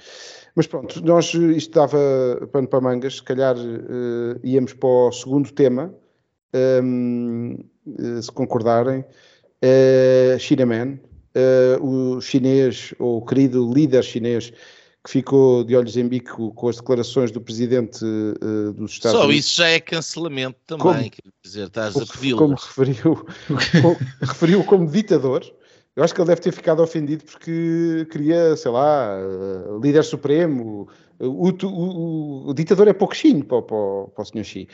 [0.54, 1.98] Mas pronto, nós, isto dava
[2.52, 5.94] pano para mangas, se calhar uh, íamos para o segundo tema,
[6.82, 7.56] um,
[7.86, 10.98] uh, se concordarem, uh, China Man,
[11.36, 14.52] uh, o chinês, ou o querido líder chinês,
[15.08, 19.24] que ficou de olhos em bico com as declarações do presidente uh, dos Estados Só
[19.24, 19.46] Unidos.
[19.46, 22.38] Só isso já é cancelamento também, como, quer dizer, estás a pedi-lo.
[22.38, 25.50] Como referiu, como, referiu como ditador,
[25.96, 30.86] Eu acho que ele deve ter ficado ofendido porque queria, sei lá, uh, líder supremo.
[31.18, 34.68] O, o, o, ditador é pouco chino para, para, para o senhor Xi.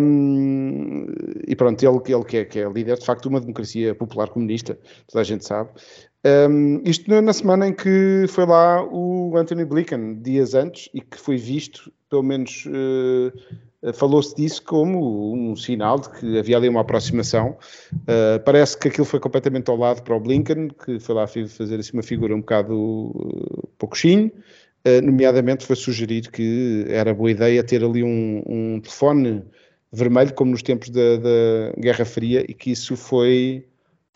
[0.00, 1.06] Um,
[1.48, 4.28] e pronto, ele, ele que, é, que é líder de facto de uma democracia popular
[4.28, 5.70] comunista, toda a gente sabe.
[6.24, 11.18] Um, isto na semana em que foi lá o Anthony Blinken, dias antes, e que
[11.18, 16.82] foi visto, pelo menos uh, falou-se disso como um sinal de que havia ali uma
[16.82, 17.56] aproximação.
[17.92, 21.80] Uh, parece que aquilo foi completamente ao lado para o Blinken, que foi lá fazer
[21.80, 24.30] assim uma figura um bocado uh, pouco chinho.
[24.86, 29.42] Uh, nomeadamente foi sugerir que era boa ideia ter ali um, um telefone
[29.92, 33.66] vermelho, como nos tempos da, da Guerra Fria, e que isso foi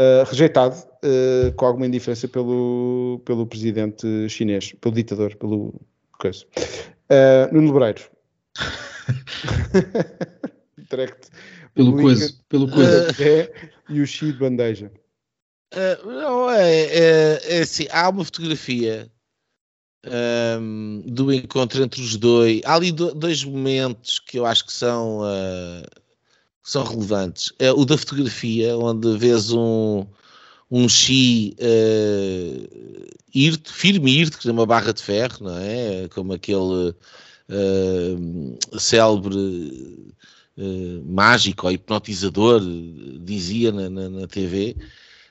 [0.00, 5.74] uh, rejeitado uh, com alguma indiferença pelo, pelo presidente chinês, pelo ditador, pelo
[6.18, 6.44] coisa.
[7.10, 8.02] Uh, Nuno Lebreiro.
[10.90, 11.28] Direct.
[11.74, 12.34] Pelo coisa.
[12.48, 13.10] Pelo coisa.
[13.22, 13.52] É,
[13.88, 14.90] e o Xi de bandeja.
[15.74, 19.10] Uh, não, é, é, é, assim, há uma fotografia
[20.60, 22.60] um, do encontro entre os dois.
[22.64, 25.82] Há ali do, dois momentos que eu acho que são uh,
[26.66, 27.52] são relevantes.
[27.60, 30.04] É o da fotografia, onde vês um,
[30.68, 36.08] um Xi uh, irto, firme e irto, que tem uma barra de ferro, não é?
[36.08, 40.12] Como aquele uh, célebre
[40.58, 42.60] uh, mágico ou hipnotizador
[43.20, 44.76] dizia na, na, na TV.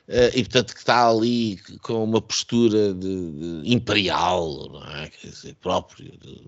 [0.07, 3.31] Uh, e portanto que está ali com uma postura de,
[3.61, 5.09] de imperial, não é?
[5.09, 6.47] Quer dizer, próprio de,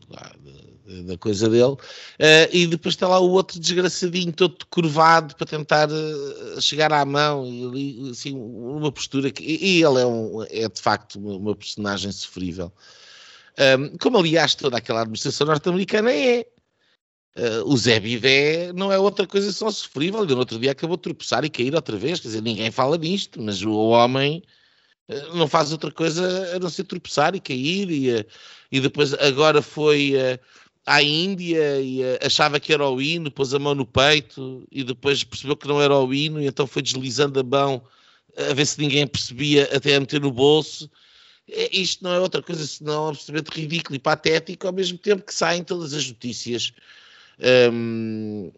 [0.85, 1.77] de, da coisa dele, uh,
[2.51, 7.47] e depois está lá o outro desgraçadinho todo curvado para tentar uh, chegar à mão,
[7.47, 12.11] e ali, assim, uma postura que, e, ele é, um, é de facto uma, personagem
[12.11, 12.71] sofrível.
[13.57, 16.45] Um, como aliás toda aquela administração norte-americana é,
[17.37, 20.23] Uh, o Zé Bidé não é outra coisa só sofrível.
[20.23, 22.19] Ele no outro dia acabou de tropeçar e cair outra vez.
[22.19, 24.43] Quer dizer, ninguém fala disto, mas o homem
[25.07, 27.91] uh, não faz outra coisa a não ser tropeçar e cair.
[27.91, 28.25] E, uh,
[28.71, 30.15] e depois, agora foi
[30.85, 35.23] à Índia e achava que era o hino, pôs a mão no peito e depois
[35.23, 37.83] percebeu que não era o hino e então foi deslizando a mão
[38.37, 40.89] a ver se ninguém percebia até a meter no bolso.
[41.49, 45.33] É, isto não é outra coisa senão absolutamente ridículo e patético, ao mesmo tempo que
[45.33, 46.73] saem todas as notícias
[47.71, 48.51] um,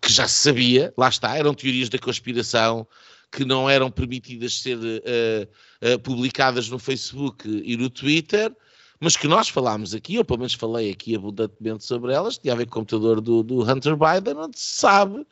[0.00, 2.86] que já se sabia, lá está, eram teorias da conspiração
[3.30, 8.54] que não eram permitidas ser uh, uh, publicadas no Facebook e no Twitter,
[8.98, 12.56] mas que nós falámos aqui, ou pelo menos falei aqui abundantemente sobre elas, tinha a
[12.56, 15.26] ver com o computador do, do Hunter Biden, onde se sabe,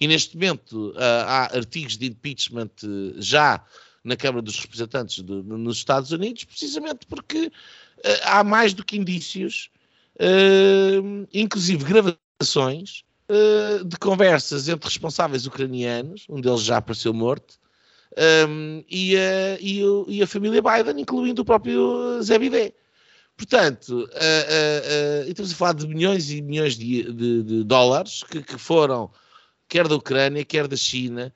[0.00, 2.70] e neste momento uh, há artigos de impeachment
[3.18, 3.62] já
[4.02, 7.52] na Câmara dos Representantes do, nos Estados Unidos, precisamente porque
[8.24, 9.70] há mais do que indícios
[10.16, 17.58] uh, inclusive gravações uh, de conversas entre responsáveis ucranianos, um deles já apareceu morto,
[18.48, 22.74] um, e, a, e, o, e, a, família Biden, incluindo o próprio Zé Bidé.
[23.36, 28.42] Portanto, uh, uh, estamos a falar de milhões e milhões de, de, de dólares que,
[28.42, 29.10] que, foram,
[29.66, 31.32] quer da Ucrânia, quer da China.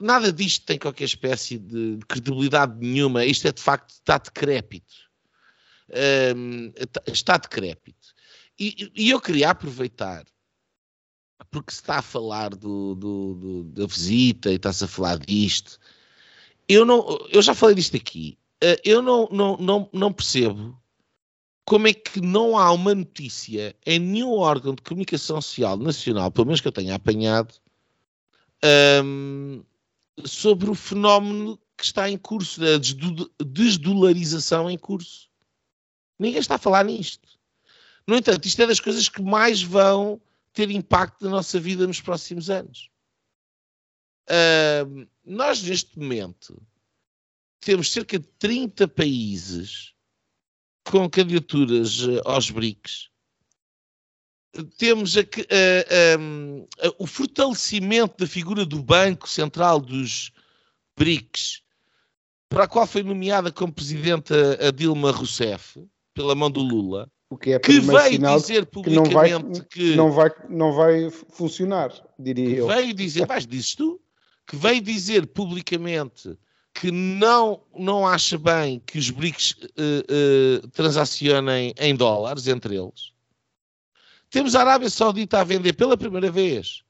[0.00, 3.24] Nada disto tem qualquer espécie de credibilidade nenhuma.
[3.24, 5.04] Isto é de facto, está decrépito
[6.36, 6.72] um,
[7.06, 8.14] está decrépito.
[8.58, 10.24] E, e, eu queria aproveitar,
[11.50, 15.78] porque se está a falar do, do, do, da visita e está-se a falar disto,
[16.68, 20.80] eu, não, eu já falei disto aqui, uh, eu não, não, não, não percebo
[21.64, 26.46] como é que não há uma notícia em nenhum órgão de comunicação social nacional, pelo
[26.46, 27.54] menos que eu tenha apanhado,
[29.02, 29.64] um,
[30.24, 32.78] sobre o fenómeno que está em curso, a
[33.44, 35.28] desdolarização em curso.
[36.18, 37.28] Ninguém está a falar nisto.
[38.06, 40.20] No entanto, isto é das coisas que mais vão
[40.52, 42.90] ter impacto na nossa vida nos próximos anos.
[44.28, 46.60] Uh, nós, neste momento,
[47.60, 49.94] temos cerca de 30 países
[50.84, 53.10] com candidaturas uh, aos BRICS.
[54.78, 60.30] Temos a, a, a, o fortalecimento da figura do Banco Central dos
[60.96, 61.62] BRICS,
[62.48, 65.84] para a qual foi nomeada como presidente a Dilma Rousseff
[66.14, 70.48] pela mão do Lula, o que, é que veio dizer publicamente que não vai, que
[70.48, 72.68] não vai, não vai funcionar, diria eu.
[72.68, 74.00] Veio dizer, vais, dizes tu,
[74.46, 76.38] que veio dizer publicamente
[76.72, 83.12] que não, não acha bem que os BRICS uh, uh, transacionem em dólares entre eles.
[84.28, 86.82] Temos a Arábia Saudita a vender pela primeira vez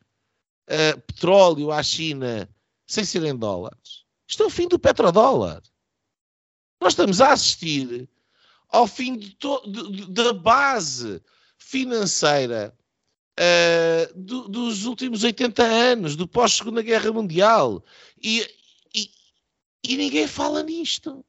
[0.69, 2.49] uh, petróleo à China
[2.87, 4.05] sem ser em dólares.
[4.27, 5.63] Isto é o fim do petrodólar.
[6.81, 8.09] Nós estamos a assistir
[8.75, 11.23] ao fim de de, da base
[11.57, 12.75] financeira
[13.39, 17.85] uh, do, dos últimos 80 anos, do pós-Segunda Guerra Mundial.
[18.21, 18.45] E,
[18.93, 19.09] e,
[19.87, 21.25] E ninguém fala nisto.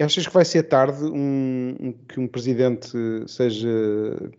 [0.00, 2.88] Achas que vai ser tarde um, um, que um presidente
[3.26, 3.68] seja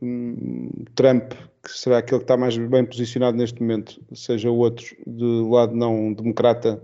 [0.02, 5.50] um, Trump, que será aquele que está mais bem posicionado neste momento, seja outro do
[5.50, 6.82] lado não democrata,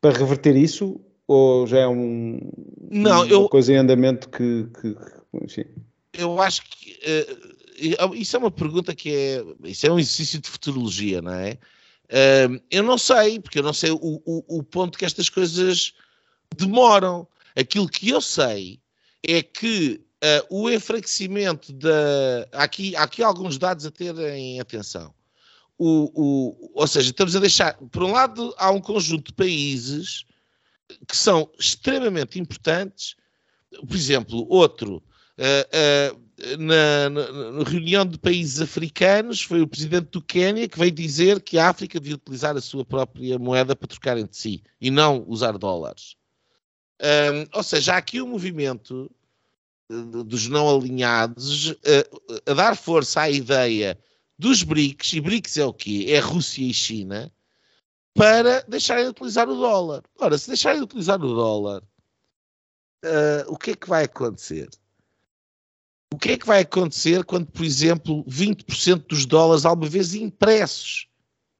[0.00, 1.00] para reverter isso?
[1.28, 2.38] Ou já é um,
[2.90, 4.96] não, uma eu, coisa em andamento que, que
[5.42, 5.64] enfim.
[6.12, 6.98] Eu acho que
[8.00, 9.44] uh, isso é uma pergunta que é.
[9.64, 11.58] Isso é um exercício de futurologia, não é?
[12.06, 15.92] Uh, eu não sei, porque eu não sei o, o, o ponto que estas coisas
[16.56, 17.26] demoram.
[17.56, 18.78] Aquilo que eu sei
[19.26, 22.46] é que uh, o enfraquecimento da.
[22.52, 25.12] Há aqui, há aqui alguns dados a terem atenção.
[25.78, 27.76] O, o, ou seja, estamos a deixar.
[27.90, 30.24] Por um lado, há um conjunto de países
[31.06, 33.16] que são extremamente importantes.
[33.86, 35.02] Por exemplo, outro.
[35.38, 36.26] Uh, uh,
[36.58, 41.40] na, na, na, reunião de países africanos, foi o presidente do Quênia que veio dizer
[41.40, 45.24] que a África devia utilizar a sua própria moeda para trocar entre si e não
[45.26, 46.14] usar dólares.
[47.00, 49.10] Um, ou seja, há aqui um movimento
[50.26, 51.74] dos não alinhados
[52.46, 53.98] a dar força à ideia
[54.38, 56.06] dos BRICS, e BRICS é o quê?
[56.08, 57.32] É Rússia e China,
[58.16, 60.02] para deixarem de utilizar o dólar.
[60.18, 61.82] Ora, se deixarem de utilizar o dólar,
[63.04, 64.68] uh, o que é que vai acontecer?
[66.12, 71.08] O que é que vai acontecer quando, por exemplo, 20% dos dólares alguma vez impressos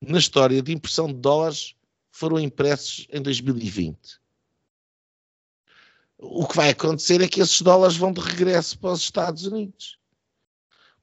[0.01, 1.75] na história de impressão de dólares
[2.11, 4.19] foram impressos em 2020?
[6.19, 9.99] O que vai acontecer é que esses dólares vão de regresso para os Estados Unidos.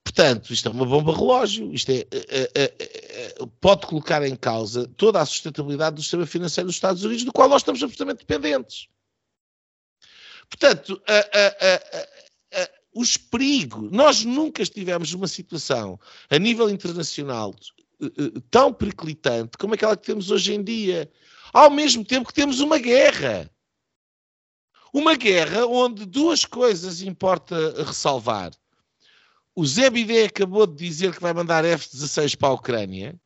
[0.04, 5.22] Portanto, isto é uma bomba relógio, isto é, é, é, pode colocar em causa toda
[5.22, 8.88] a sustentabilidade do sistema financeiro dos Estados Unidos, do qual nós estamos absolutamente dependentes.
[10.50, 11.02] Portanto,
[12.94, 16.00] os perigos, nós nunca estivemos numa situação
[16.30, 17.56] a nível internacional
[18.52, 21.10] tão periclitante como aquela que temos hoje em dia,
[21.52, 23.50] ao mesmo tempo que temos uma guerra.
[24.94, 28.52] Uma guerra onde duas coisas importa ressalvar
[29.56, 33.20] o Zé Bidé acabou de dizer que vai mandar F-16 para a Ucrânia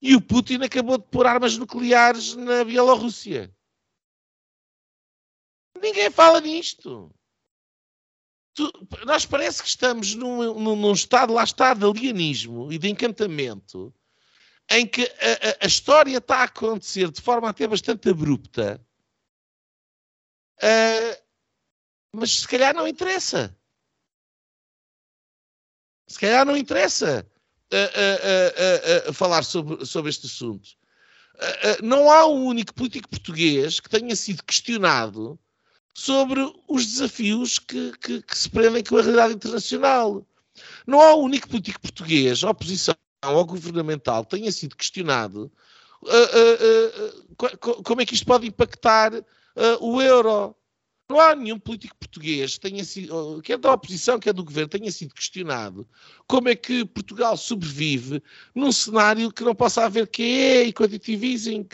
[0.00, 3.54] e o Putin acabou de pôr armas nucleares na Bielorrússia.
[5.80, 7.14] Ninguém fala nisto.
[8.54, 8.70] Tu,
[9.04, 13.94] nós parece que estamos num, num, num, estado, lá está, de alienismo e de encantamento,
[14.70, 18.80] em que a, a, a história está a acontecer de forma até bastante abrupta,
[20.62, 21.22] uh,
[22.12, 23.55] mas se calhar não interessa
[26.06, 27.26] se calhar não interessa
[27.72, 30.70] uh, uh, uh, falar sobre, sobre este assunto.
[31.82, 35.38] não há um único político português que tenha sido questionado
[35.94, 40.26] sobre os desafios que, que, que se prendem com a realidade internacional.
[40.86, 42.94] Não há um único político português, oposição
[43.24, 45.50] ou governamental, que tenha sido questionado
[47.84, 49.12] como é que isto pode impactar
[49.80, 50.54] o euro.
[51.08, 55.14] Não há nenhum político português, tenha sido, quer da oposição, quer do governo, tenha sido
[55.14, 55.88] questionado
[56.26, 58.20] como é que Portugal sobrevive
[58.52, 61.68] num cenário que não possa haver QE e quantitative easing.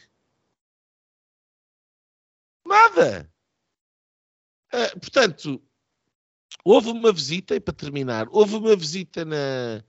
[2.67, 3.33] Nada.
[4.73, 5.63] Uh, portanto,
[6.65, 9.83] houve uma visita, e para terminar, houve uma visita na,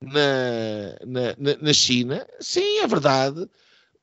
[0.00, 2.26] na, na, na China.
[2.38, 3.48] Sim, é verdade.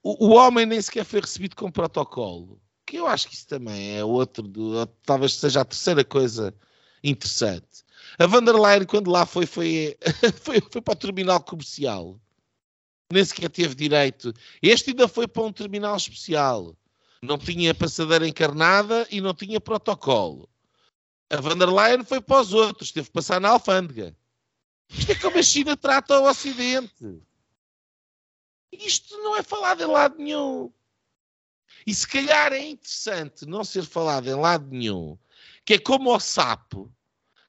[0.01, 3.97] O, o homem nem sequer foi recebido com protocolo que eu acho que isso também
[3.97, 6.55] é outro, do, talvez seja a terceira coisa
[7.03, 7.83] interessante.
[8.17, 9.97] A van der Leyen, quando lá foi, foi,
[10.41, 12.17] foi, foi para o terminal comercial.
[13.11, 14.33] Nem sequer teve direito.
[14.61, 16.75] Este ainda foi para um terminal especial.
[17.21, 20.49] Não tinha passadeira encarnada e não tinha protocolo.
[21.29, 24.15] A van der Leyen foi para os outros, teve que passar na alfândega.
[24.89, 27.21] Isto é como a China trata o Ocidente.
[28.71, 30.71] Isto não é falado em lado nenhum.
[31.85, 35.17] E se calhar é interessante não ser falado em lado nenhum,
[35.65, 36.91] que é como o sapo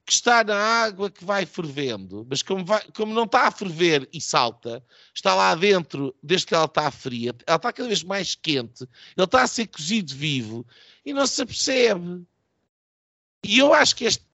[0.05, 4.09] que está na água que vai fervendo, mas como, vai, como não está a ferver
[4.11, 4.83] e salta,
[5.15, 9.25] está lá dentro desde que ela está fria, ela está cada vez mais quente, ele
[9.25, 10.67] está a ser cozido vivo
[11.05, 12.27] e não se apercebe.
[13.45, 14.27] E eu acho que este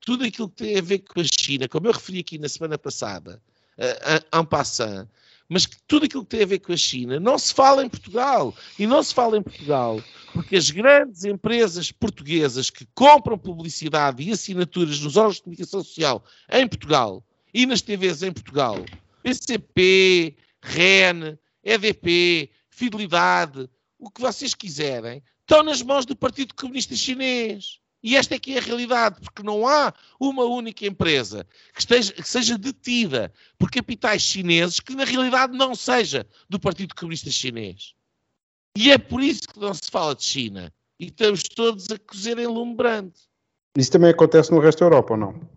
[0.00, 2.78] tudo aquilo que tem a ver com a China, como eu referi aqui na semana
[2.78, 3.42] passada,
[3.78, 5.08] uh, en passant,
[5.48, 7.88] mas que tudo aquilo que tem a ver com a China não se fala em
[7.88, 8.54] Portugal.
[8.78, 10.00] E não se fala em Portugal
[10.34, 16.24] porque as grandes empresas portuguesas que compram publicidade e assinaturas nos órgãos de comunicação social
[16.50, 17.24] em Portugal
[17.54, 18.84] e nas TVs em Portugal,
[19.22, 27.78] PCP, REN, EDP, Fidelidade, o que vocês quiserem, estão nas mãos do Partido Comunista Chinês.
[28.04, 29.90] E esta é que é a realidade, porque não há
[30.20, 35.74] uma única empresa que, esteja, que seja detida por capitais chineses que na realidade não
[35.74, 37.94] seja do Partido Comunista Chinês.
[38.76, 40.70] E é por isso que não se fala de China.
[41.00, 43.14] E estamos todos a cozer em lume brando.
[43.74, 45.50] Isso também acontece no resto da Europa, ou não?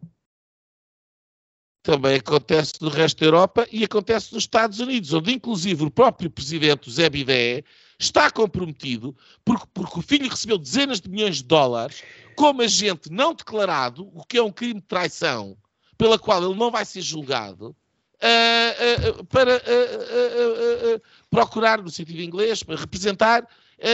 [1.83, 6.31] Também acontece no resto da Europa e acontece nos Estados Unidos, onde inclusive o próprio
[6.31, 7.65] presidente, Zé Bidé,
[7.99, 12.03] está comprometido porque, porque o filho recebeu dezenas de milhões de dólares
[12.35, 15.57] como agente não declarado, o que é um crime de traição,
[15.97, 17.75] pela qual ele não vai ser julgado,
[18.21, 23.47] uh, uh, para uh, procurar, no sentido inglês, para representar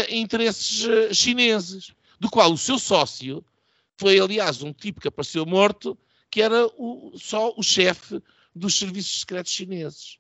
[0.10, 0.86] interesses
[1.16, 3.44] chineses, do qual o seu sócio
[3.98, 5.98] foi, aliás, um tipo que apareceu morto,
[6.30, 8.22] que era o, só o chefe
[8.56, 10.18] dos serviços secretos chineses.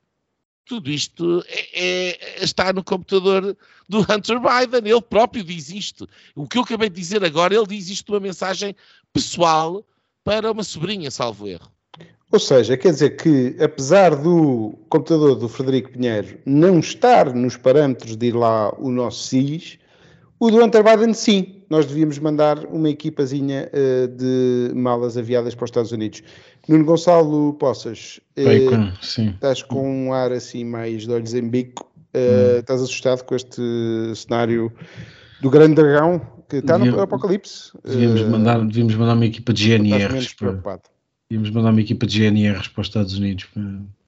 [0.65, 3.55] Tudo isto é, é, está no computador
[3.87, 6.07] do Hunter Biden, ele próprio diz isto.
[6.35, 8.75] O que eu acabei de dizer agora, ele diz isto numa mensagem
[9.11, 9.85] pessoal
[10.23, 11.69] para uma sobrinha, salvo erro.
[12.31, 18.15] Ou seja, quer dizer que, apesar do computador do Frederico Pinheiro não estar nos parâmetros
[18.15, 19.77] de ir lá o nosso SIS,
[20.43, 21.63] o do Hunter Biden sim.
[21.69, 26.21] Nós devíamos mandar uma equipazinha uh, de malas aviadas para os Estados Unidos.
[26.67, 29.29] Nuno Gonçalo Poças, uh, sim.
[29.29, 31.89] estás com um ar assim mais de olhos em bico.
[32.13, 32.59] Uh, hum.
[32.59, 33.61] Estás assustado com este
[34.15, 34.69] cenário
[35.41, 37.71] do grande dragão que está no apocalipse?
[37.81, 40.81] Devíamos, mandar, devíamos mandar uma equipa de GNRs para,
[41.29, 43.63] devíamos mandar uma equipa de GNRs para os Estados Unidos para,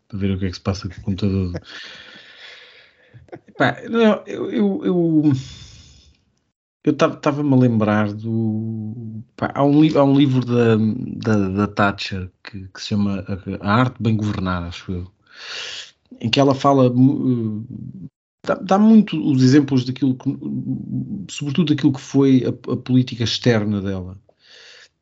[0.09, 1.53] para ver o que é que se passa com o computador.
[3.57, 5.31] Pá, não, eu, eu, eu
[6.85, 9.23] eu estava-me a lembrar do.
[9.35, 13.25] Pá, há, um, há um livro da, da, da Thatcher que, que, se chama
[13.59, 15.11] A Arte Bem Governar, acho eu,
[16.21, 16.93] em que ela fala.
[18.45, 20.29] Dá, dá muito os exemplos daquilo que.
[21.27, 24.19] sobretudo daquilo que foi a, a, política externa dela.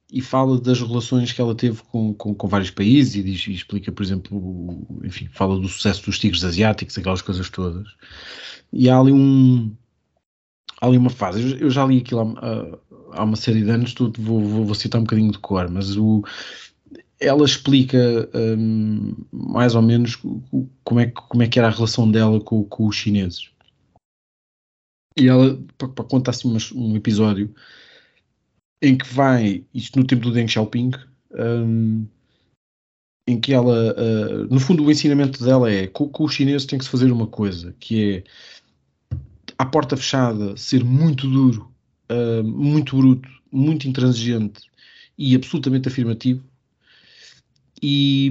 [0.09, 3.51] E fala das relações que ela teve com, com, com vários países e, diz, e
[3.51, 7.87] explica, por exemplo, enfim, fala do sucesso dos tigres asiáticos, aquelas coisas todas.
[8.71, 9.75] E há ali um,
[10.83, 12.79] há ali uma fase, eu já li aquilo há,
[13.13, 15.95] há uma série de anos, tudo, vou, vou, vou, citar um bocadinho de cor, mas
[15.95, 16.23] o,
[17.21, 17.97] ela explica
[18.35, 20.17] um, mais ou menos
[20.83, 23.49] como é, como é que era a relação dela com, com os chineses.
[25.17, 25.57] E ela
[26.09, 27.53] conta assim um episódio
[28.81, 30.91] em que vai, isto no tempo do Deng Xiaoping,
[31.31, 32.05] um,
[33.25, 36.77] em que ela, uh, no fundo, o ensinamento dela é com, com os chineses tem
[36.77, 38.23] que se fazer uma coisa, que é
[39.63, 41.71] à porta fechada, ser muito duro,
[42.11, 44.61] uh, muito bruto, muito intransigente
[45.17, 46.43] e absolutamente afirmativo.
[47.81, 48.27] E,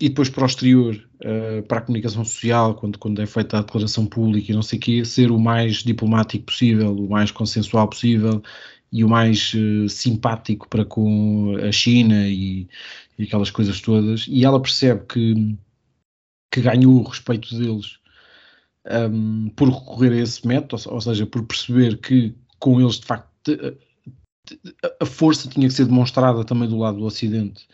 [0.00, 3.62] e depois para o exterior, uh, para a comunicação social, quando, quando é feita a
[3.62, 7.88] declaração pública e não sei o quê, ser o mais diplomático possível, o mais consensual
[7.88, 8.42] possível
[8.92, 12.68] e o mais uh, simpático para com a China e,
[13.18, 14.26] e, aquelas coisas todas.
[14.28, 15.56] E ela percebe que,
[16.50, 17.98] que ganhou o respeito deles
[19.10, 23.76] um, por recorrer a esse método, ou, seja, por perceber que com eles de facto
[25.00, 27.66] a força tinha que ser demonstrada também do lado do Ocidente,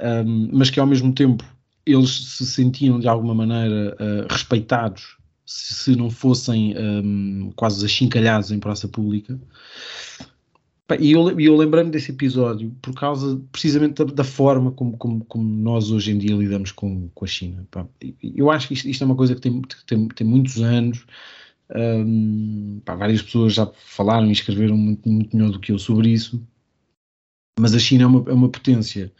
[0.00, 1.44] um, mas que ao mesmo tempo
[1.86, 8.50] eles se sentiam de alguma maneira uh, respeitados se, se, não fossem um, quase achincalhados
[8.50, 9.40] em praça pública.
[10.96, 15.44] E eu, eu lembrei-me desse episódio por causa precisamente da, da forma como, como, como,
[15.44, 17.66] nós hoje em dia lidamos com, com a China.
[17.70, 17.86] Pá,
[18.22, 21.04] eu acho que isto, isto, é uma coisa que tem, tem, tem muitos anos.
[21.76, 26.08] Um, pá, várias pessoas já falaram e escreveram muito, muito melhor do que eu sobre
[26.10, 26.42] isso.
[27.60, 29.12] Mas a China é uma, é uma potência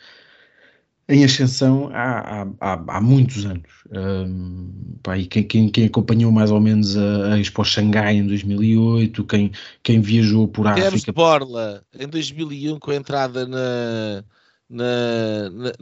[1.09, 3.71] em ascensão há, há, há, muitos anos.
[3.91, 8.27] Um, pá, e quem, quem, quem, acompanhou mais ou menos a, a Expo Xangai em
[8.27, 9.51] 2008, quem,
[9.83, 11.11] quem viajou por África...
[11.11, 14.23] Borla, em 2001, com a entrada na,
[14.69, 15.73] na, na,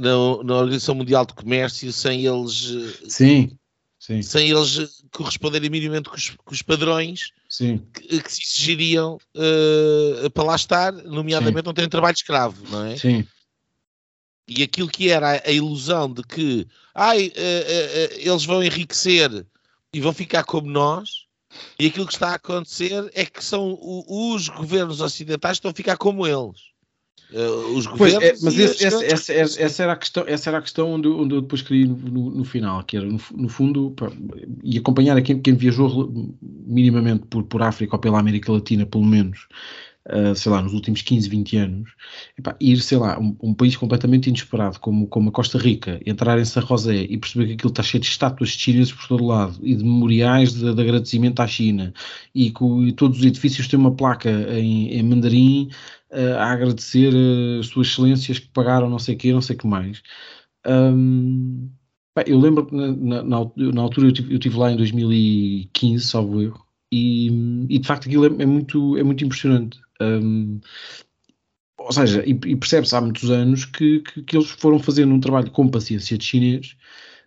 [0.45, 2.73] na, Organização Mundial de Comércio, sem eles...
[3.09, 3.51] Sim,
[3.99, 4.23] sim.
[4.23, 7.33] Sem eles corresponderem minimamente com os, com os padrões.
[7.93, 11.67] Que, que, se exigiriam uh, para lá estar, nomeadamente sim.
[11.67, 12.97] não terem trabalho escravo, não é?
[12.97, 13.27] Sim.
[14.49, 19.45] E aquilo que era a, ilusão de que ai, uh, uh, eles vão enriquecer
[19.93, 21.27] e vão ficar como nós,
[21.79, 25.71] e aquilo que está a acontecer é que são o, os governos ocidentais que estão
[25.71, 26.77] a ficar como eles.
[27.33, 28.19] Uh, os governos.
[28.19, 30.93] Pois, é, mas esse, essa, essa, essa, essa, era a questão, essa era a questão
[30.93, 33.95] onde, onde eu depois queria no, no, no final, que era no, no fundo
[34.63, 39.49] e acompanhar quem, quem viajou minimamente por, por África ou pela América Latina, pelo menos,
[40.07, 41.91] uh, sei lá, nos últimos 15, 20 anos,
[42.39, 46.39] epá, ir, sei lá, um, um, país completamente inesperado como, como a Costa Rica, entrar
[46.39, 49.27] em San José e perceber que aquilo está cheio de estátuas de chineses por todo
[49.27, 51.93] lado e de memoriais de, de agradecimento à China
[52.35, 55.69] e que todos os edifícios têm uma placa em, em mandarim
[56.11, 59.57] uh, a agradecer uh, as suas excelências que pagaram não sei o quê, não sei
[59.57, 60.03] o que mais.
[60.67, 61.71] Um,
[62.27, 67.29] eu lembro que na, na, na, altura eu estive lá em 2015, salvo erro, E,
[67.69, 69.81] e de facto aquilo é, é, muito, é muito impressionante.
[70.01, 70.61] Um,
[71.79, 75.21] ou seja, e, e percebe-se há muitos anos que, que, que, eles foram fazendo um
[75.21, 76.77] trabalho com paciência de chinês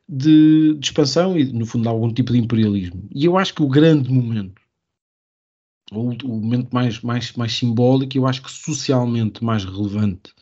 [0.07, 3.07] de, de expansão e, no fundo, algum tipo de imperialismo.
[3.13, 4.61] E eu acho que o grande momento,
[5.91, 10.33] o, o momento mais, mais, mais simbólico, eu acho que socialmente mais relevante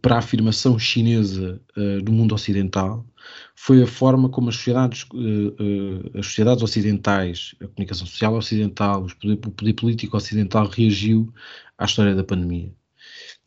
[0.00, 3.06] para a afirmação chinesa uh, do mundo ocidental
[3.54, 9.06] foi a forma como as sociedades, uh, uh, as sociedades ocidentais, a comunicação social ocidental,
[9.20, 11.32] poder, o poder político ocidental reagiu
[11.76, 12.72] à história da pandemia.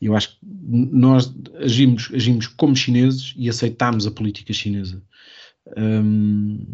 [0.00, 5.02] Eu acho que nós agimos, agimos como chineses e aceitámos a política chinesa.
[5.76, 6.66] Um,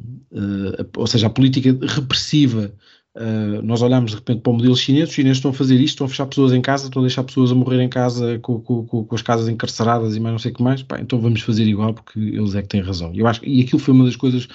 [0.97, 2.75] ou seja, a política repressiva
[3.19, 5.95] Uh, nós olhamos de repente para o modelo chinês, os chineses estão a fazer isto,
[5.95, 8.61] estão a fechar pessoas em casa, estão a deixar pessoas a morrer em casa com,
[8.61, 11.41] com, com as casas encarceradas e mais não sei o que mais, pá, então vamos
[11.41, 13.11] fazer igual porque eles é que têm razão.
[13.13, 14.47] Eu acho, e aquilo foi uma das coisas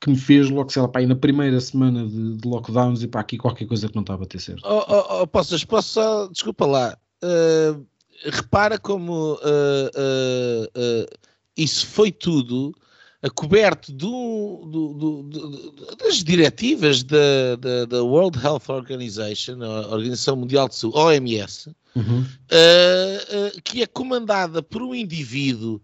[0.00, 3.20] que me fez logo, sei lá, pá, na primeira semana de, de lockdowns e pá,
[3.20, 4.62] aqui qualquer coisa que não estava a ter certo.
[4.64, 7.86] Oh, oh, oh posso, posso só, desculpa lá, uh,
[8.24, 11.06] repara como uh,
[11.56, 12.74] isso foi tudo
[13.30, 20.68] coberto do, do, do, das diretivas da, da, da, World Health Organization, a Organização Mundial
[20.68, 22.20] de Saúde, OMS, uhum.
[22.20, 25.80] uh, uh, que é comandada por um indivíduo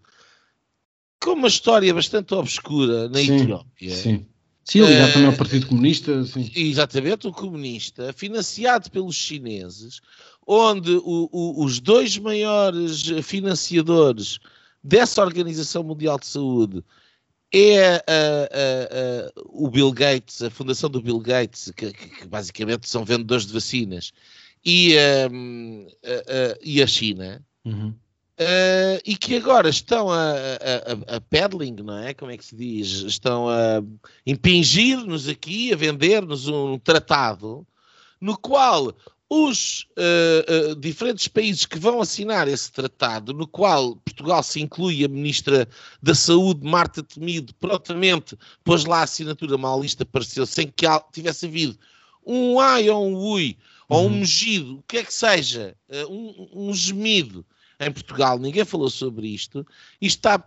[1.21, 3.95] com uma história bastante obscura na sim, Etiópia.
[3.95, 4.27] Sim.
[4.65, 6.25] Sim, ligado uh, também ao Partido Comunista.
[6.25, 6.51] Sim.
[6.55, 10.01] Exatamente, o comunista, financiado pelos chineses,
[10.45, 14.41] onde o, o, os dois maiores financiadores
[14.83, 16.85] dessa Organização Mundial de Saúde
[17.53, 22.89] é uh, uh, uh, o Bill Gates, a fundação do Bill Gates, que, que basicamente
[22.89, 24.13] são vendedores de vacinas,
[24.65, 24.97] e,
[25.31, 25.87] um,
[26.61, 27.95] e a China, uhum.
[29.07, 32.13] e que agora estão a, a, a, peddling, não é?
[32.13, 32.89] Como é que se diz?
[33.03, 33.81] Estão a
[34.27, 37.67] impingir-nos aqui, a vender-nos um tratado
[38.21, 38.95] no qual
[39.31, 45.05] os uh, uh, diferentes países que vão assinar esse tratado, no qual Portugal se inclui,
[45.05, 45.69] a Ministra
[46.03, 51.47] da Saúde, Marta Temido, prontamente pôs lá a assinatura, mal lista apareceu, sem que tivesse
[51.47, 51.79] havido
[52.27, 53.57] um ai ou um ui,
[53.89, 54.19] ou um uhum.
[54.21, 57.45] megido, o que é que seja, uh, um, um, gemido
[57.79, 59.67] em Portugal, ninguém falou sobre isto,
[60.01, 60.43] isto está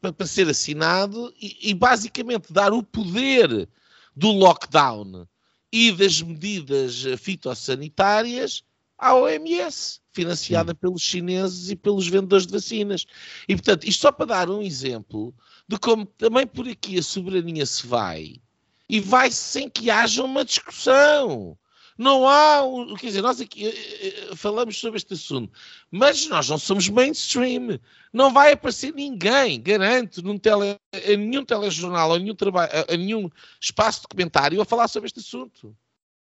[0.00, 3.68] para ser assinado e, e basicamente dar o poder
[4.14, 5.26] do lockdown
[5.76, 8.62] e das medidas fitossanitárias
[8.96, 10.78] à OMS, financiada Sim.
[10.80, 13.04] pelos chineses e pelos vendedores de vacinas.
[13.48, 15.34] E, portanto, isto só para dar um exemplo
[15.66, 18.36] de como também por aqui a soberania se vai
[18.88, 21.58] e vai sem que haja uma discussão.
[21.96, 22.60] Não há,
[22.98, 23.72] quer dizer, nós aqui eh,
[24.30, 25.52] eh, falamos sobre este assunto,
[25.90, 27.78] mas nós não somos mainstream.
[28.12, 30.76] Não vai aparecer ninguém, garanto, num tele,
[31.06, 33.30] em nenhum telejornal ou nenhum, trabalho, em nenhum
[33.60, 35.76] espaço de comentário a falar sobre este assunto.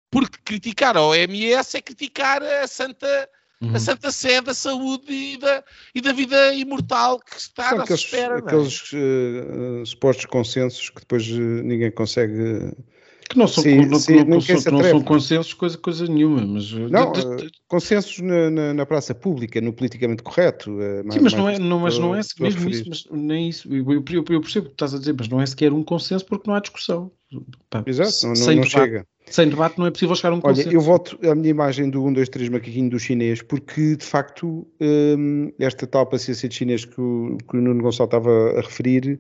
[0.10, 3.30] Porque criticar a OMS é criticar a Santa,
[3.62, 3.76] uhum.
[3.76, 8.36] a Santa Sé da saúde e da, e da vida imortal que está à espera.
[8.36, 8.38] É?
[8.40, 12.74] Aqueles uh, supostos consensos que depois ninguém consegue
[13.30, 16.42] que não são, sim, não, sim, não, são, não são consensos, coisa, coisa nenhuma.
[16.46, 17.52] Mas, não, de, de, de...
[17.68, 20.82] consensos na, na, na, praça pública, no politicamente correto.
[20.82, 23.72] É sim, mas, não é, não, mas não é mesmo isso, mas nem isso.
[23.72, 26.26] Eu, eu, eu, percebo o que estás a dizer, mas não é sequer um consenso
[26.26, 27.12] porque não há discussão.
[27.70, 29.06] Pá, Exato, não, não, não chega.
[29.28, 30.70] Sem debate não é possível chegar a um consenso.
[30.70, 34.04] Olha, eu volto à minha imagem do 1, 2, 3 macaquinho do chinês, porque de
[34.04, 38.62] facto hum, esta tal paciência de chinês que o, que o Nuno Gonçalo estava a
[38.62, 39.20] referir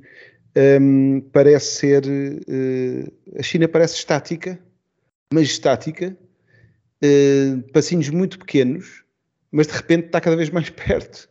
[0.81, 2.03] um, parece ser.
[2.05, 4.59] Uh, a China parece estática,
[5.33, 6.17] mas estática,
[7.03, 9.03] uh, passinhos muito pequenos,
[9.51, 11.29] mas de repente está cada vez mais perto.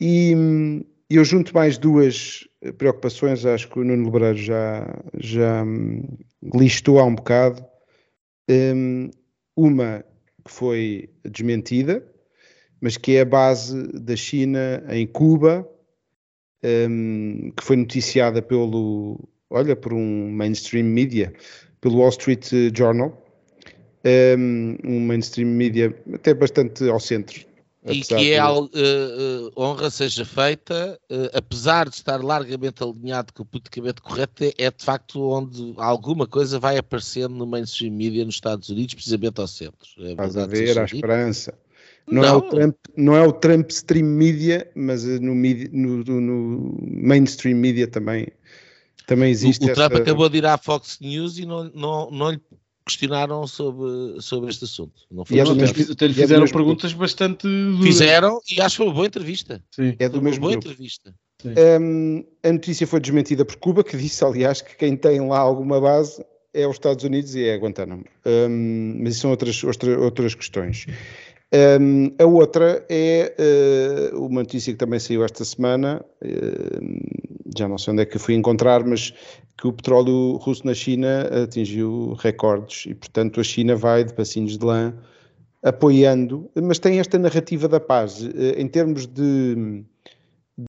[0.00, 2.48] e um, eu junto mais duas
[2.78, 4.86] preocupações, acho que o Nuno Lebreiro já,
[5.18, 6.02] já um,
[6.54, 7.64] listou há um bocado.
[8.48, 9.10] Um,
[9.56, 10.04] uma
[10.44, 12.06] que foi desmentida,
[12.80, 15.68] mas que é a base da China em Cuba
[16.62, 21.32] um, que foi noticiada pelo, olha, por um mainstream media,
[21.80, 23.22] pelo Wall Street Journal,
[24.38, 27.44] um, um mainstream media até bastante ao centro.
[27.88, 33.44] E que é, uh, uh, honra seja feita, uh, apesar de estar largamente alinhado com
[33.44, 38.24] o politicamente correto, é, é, de facto onde alguma coisa vai aparecendo no mainstream media
[38.24, 39.88] nos Estados Unidos, precisamente ao centro.
[40.00, 41.54] É Estás a ver a esperança.
[42.08, 46.04] Não, não, É o Trump, não é o Trump stream media, mas no, media, no,
[46.04, 48.28] no mainstream media também,
[49.06, 49.64] também existe.
[49.64, 52.40] O, o Trump acabou de ir à Fox News e não, não, não lhe
[52.86, 54.94] questionaram sobre, sobre este assunto.
[55.10, 57.00] Não foi e é mesmo, até lhe é fizeram é perguntas grupo.
[57.00, 57.84] bastante duras.
[57.84, 59.62] Fizeram e acho que foi uma boa entrevista.
[59.72, 59.96] Sim.
[59.98, 60.68] É do foi mesmo boa grupo.
[60.68, 61.12] entrevista.
[61.44, 65.80] Um, a notícia foi desmentida por Cuba, que disse, aliás, que quem tem lá alguma
[65.80, 66.24] base
[66.54, 68.04] é os Estados Unidos e é Guantánamo.
[68.24, 70.86] Um, mas isso são outras, outras, outras questões.
[71.54, 77.78] Um, a outra é uh, uma notícia que também saiu esta semana, uh, já não
[77.78, 79.14] sei onde é que fui encontrar, mas
[79.56, 84.58] que o petróleo russo na China atingiu recordes e, portanto, a China vai de passinhos
[84.58, 84.92] de lã
[85.62, 88.22] apoiando, mas tem esta narrativa da paz.
[88.22, 89.84] Uh, em termos de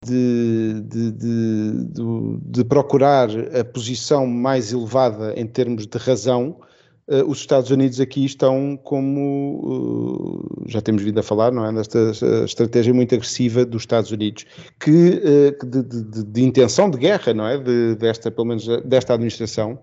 [0.05, 1.85] de, de, de,
[2.43, 6.57] de, procurar a posição mais elevada em termos de razão,
[7.27, 11.71] os Estados Unidos aqui estão como, uh, já temos vindo a falar, não é?
[11.71, 12.11] Nesta
[12.45, 14.45] estratégia muito agressiva dos Estados Unidos,
[14.81, 15.67] que uh,
[16.25, 17.59] de, intenção de guerra, não é?
[17.95, 19.79] desta, pelo menos desta administração,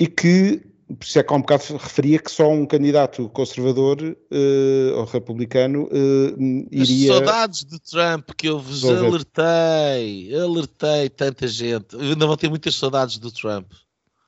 [0.00, 4.00] e que por isso é que há um bocado referia que só um candidato conservador
[4.00, 7.10] uh, ou republicano uh, iria.
[7.10, 11.94] As saudades de Trump que eu vos alertei, alertei tanta gente.
[11.94, 13.66] Eu ainda vou ter muitas saudades do Trump.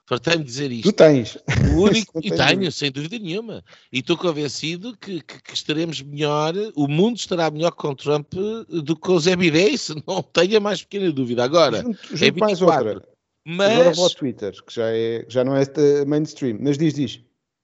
[0.09, 0.91] Fartei-me dizer isto.
[0.91, 1.37] Tu tens.
[1.75, 3.63] O único, e tenho, sem dúvida nenhuma.
[3.93, 8.97] E estou convencido que, que, que, estaremos melhor, o mundo estará melhor com Trump do
[8.97, 11.45] que com o Zé Bidez, não tenha mais pequena dúvida.
[11.45, 13.09] Agora, junto, junto é 24, mais outra.
[13.47, 13.73] Mas...
[13.73, 15.67] Agora vou ao Twitter, que já, é, já não é
[16.07, 17.21] mainstream, mas diz, diz.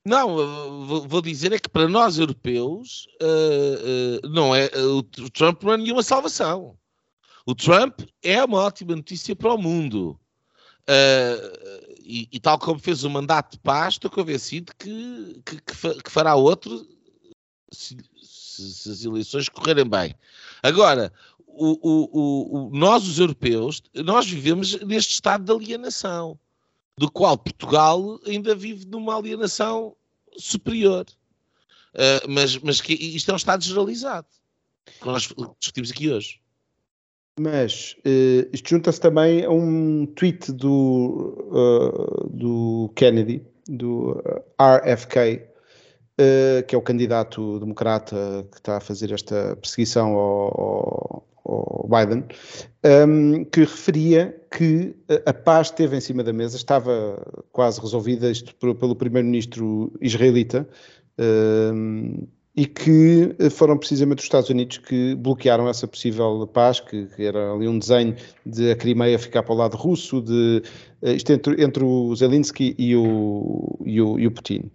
[0.06, 5.62] Não, vou dizer é que para nós europeus uh, uh, não é, uh, o Trump
[5.62, 6.76] não é nenhuma salvação.
[7.46, 10.20] O Trump é uma ótima notícia para o mundo.
[12.06, 16.34] E, e, tal como fez o mandato de paz, estou convencido que, que, que fará
[16.34, 16.86] outro
[17.72, 20.14] se, se, se, as eleições correrem bem.
[20.62, 21.10] Agora,
[21.46, 26.38] o, o, o, nós, os europeus, nós vivemos neste estado de alienação,
[26.96, 29.96] do qual Portugal ainda vive numa alienação
[30.36, 31.06] superior.
[31.94, 34.26] Uh, mas, mas que isto é um estado generalizado,
[34.84, 36.40] que nós discutimos aqui hoje.
[37.38, 44.22] Mas uh, isto junta-se também a um tweet do, uh, do Kennedy, do
[44.60, 45.42] RFK,
[46.68, 52.24] que é o candidato democrata que está a fazer esta perseguição ao, ao Biden,
[53.08, 54.94] um, que referia que
[55.26, 57.20] a paz esteve em cima da mesa, estava
[57.50, 60.68] quase resolvida isto pelo primeiro-ministro israelita,
[61.18, 67.24] um, e que foram precisamente os Estados Unidos que bloquearam essa possível paz, que, que,
[67.24, 68.14] era ali um desenho
[68.46, 70.62] de a Crimeia ficar para o lado russo, de,
[71.02, 74.70] isto entre, entre o Zelensky e o, e o, e o Putin.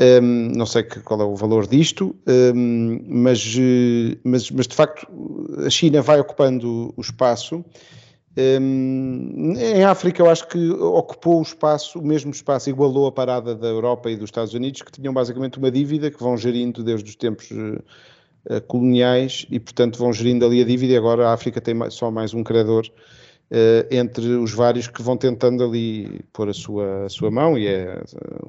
[0.00, 3.54] Um, não sei que, qual é o valor disto, um, mas,
[4.24, 5.06] mas, mas, de facto
[5.64, 7.64] a China vai ocupando o espaço.
[8.36, 13.54] Um, em África, eu acho que ocupou o espaço, o mesmo espaço, igualou a parada
[13.54, 17.10] da Europa e dos Estados Unidos, que tinham basicamente uma dívida que vão gerindo desde
[17.10, 20.92] os tempos uh, coloniais e, portanto, vão gerindo ali a dívida.
[20.92, 25.16] E agora a África tem só mais um credor uh, entre os vários que vão
[25.16, 28.00] tentando ali pôr a sua, a sua mão, e é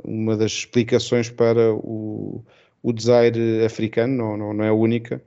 [0.03, 2.43] uma das explicações para o,
[2.83, 5.21] o desaire africano, não, não, não é a única.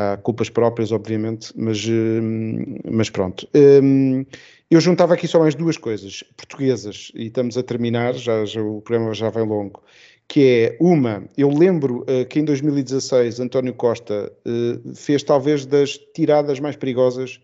[0.00, 3.48] Há culpas próprias, obviamente, mas, uh, mas pronto.
[3.52, 4.24] Um,
[4.70, 8.80] eu juntava aqui só mais duas coisas portuguesas, e estamos a terminar, já, já o
[8.80, 9.82] programa já vem longo,
[10.28, 15.98] que é uma, eu lembro uh, que em 2016 António Costa uh, fez talvez das
[16.14, 17.40] tiradas mais perigosas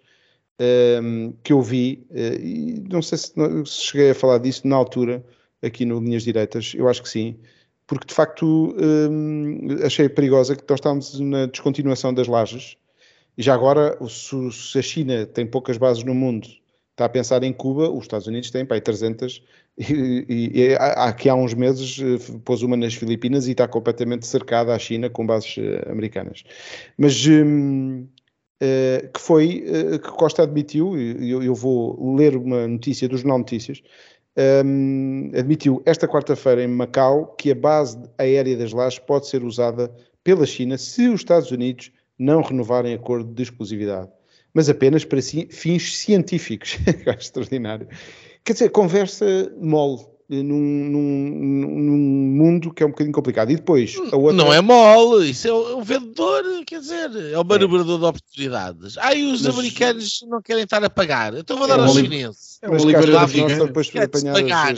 [0.60, 3.32] um, ehm, que eu vi, uh, e não sei se,
[3.66, 5.24] se, cheguei a falar disso na altura,
[5.60, 7.36] aqui no Linhas Direitas, eu acho que sim,
[7.86, 12.76] porque de facto um, ehm, achei perigosa que nós estávamos na descontinuação das lajes,
[13.36, 16.46] e já agora, se, se a China tem poucas bases no mundo,
[16.92, 19.42] está a pensar em Cuba, os Estados Unidos têm aí 300,
[19.76, 24.24] e, e, e aqui há uns meses eh, pôs uma nas Filipinas e está completamente
[24.26, 26.44] cercada a China com bases uh, americanas.
[26.96, 28.06] Mas um,
[28.60, 33.16] eh, que foi, uh, que Costa admitiu, e eu, eu, vou ler uma notícia do
[33.16, 33.82] Jornal Notícias,
[34.36, 39.94] um, admitiu esta quarta-feira em Macau que a base aérea das Lajes pode ser usada
[40.22, 44.10] pela China se os Estados Unidos não renovarem acordo de exclusividade,
[44.52, 46.78] mas apenas para fins científicos.
[47.06, 47.88] é extraordinário.
[48.44, 51.98] Quer dizer, conversa mole num, num, num,
[52.36, 53.50] mundo que é um bocadinho complicado.
[53.50, 54.32] E depois, outra...
[54.32, 57.98] Não é mole, isso é o, vendedor, quer dizer, é o manobrador é.
[57.98, 58.98] de oportunidades.
[58.98, 59.54] Ah, e os Mas...
[59.54, 62.58] americanos não querem estar a pagar, então vou dar é aos chineses.
[62.62, 63.66] É o da Figueira.
[63.66, 64.74] Depois apanhar pagar.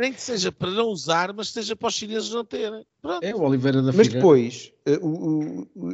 [0.00, 2.86] Nem que seja para não usar, mas seja para os chineses não terem.
[3.02, 3.24] Pronto.
[3.24, 4.98] É o Oliveira da Mas depois, eh,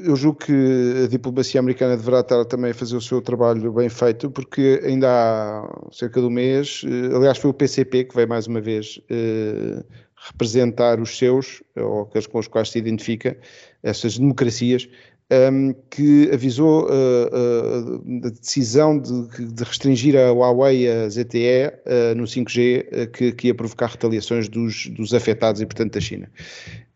[0.05, 3.89] eu julgo que a diplomacia americana deverá estar também a fazer o seu trabalho bem
[3.89, 8.29] feito, porque ainda há cerca de um mês, eh, aliás, foi o PCP que veio
[8.29, 9.83] mais uma vez eh,
[10.17, 13.39] representar os seus, ou aqueles com os quais se identifica,
[13.83, 14.89] essas democracias,
[15.33, 22.15] um, que avisou uh, uh, da decisão de, de, restringir a Huawei a ZTE uh,
[22.15, 26.31] no 5G, que, que, ia provocar retaliações dos, dos, afetados e, portanto, da China.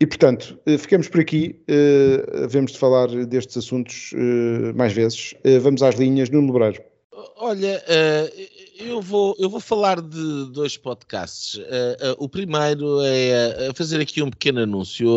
[0.01, 1.61] E, portanto, ficamos por aqui.
[2.45, 4.13] Havemos de falar destes assuntos
[4.77, 5.35] mais vezes.
[5.61, 6.31] vamos às linhas.
[6.31, 6.81] Nuno Lebreiro.
[7.37, 7.83] Olha,
[8.79, 11.61] eu vou, eu vou falar de dois podcasts.
[12.17, 15.09] o primeiro é fazer aqui um pequeno anúncio.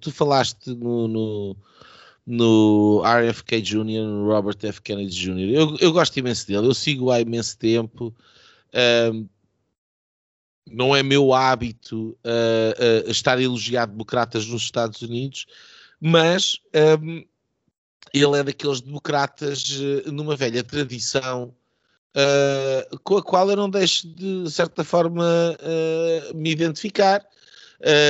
[0.00, 1.56] tu falaste no, no
[2.26, 4.82] no RFK Jr., no Robert F.
[4.82, 5.48] Kennedy Jr.
[5.48, 8.12] Eu, eu gosto imenso dele, eu sigo há imenso tempo.
[9.12, 9.28] Um,
[10.68, 15.46] não é meu hábito uh, uh, estar a elogiar democratas nos Estados Unidos,
[16.00, 16.60] mas
[17.00, 17.24] um,
[18.12, 21.54] ele é daqueles democratas uh, numa velha tradição
[23.04, 25.22] com a qual eu não deixo de, de certa forma,
[26.34, 27.22] me identificar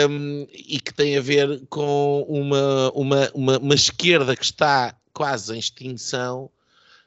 [0.08, 5.54] um, e que tem a ver com uma, uma, uma, uma esquerda que está quase
[5.54, 6.50] em extinção,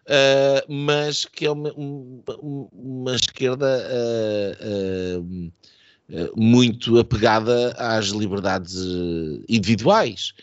[0.08, 1.72] uh, mas que é uma,
[2.74, 3.68] uma esquerda
[4.66, 8.76] uh, uh, muito apegada às liberdades
[9.48, 10.34] individuais.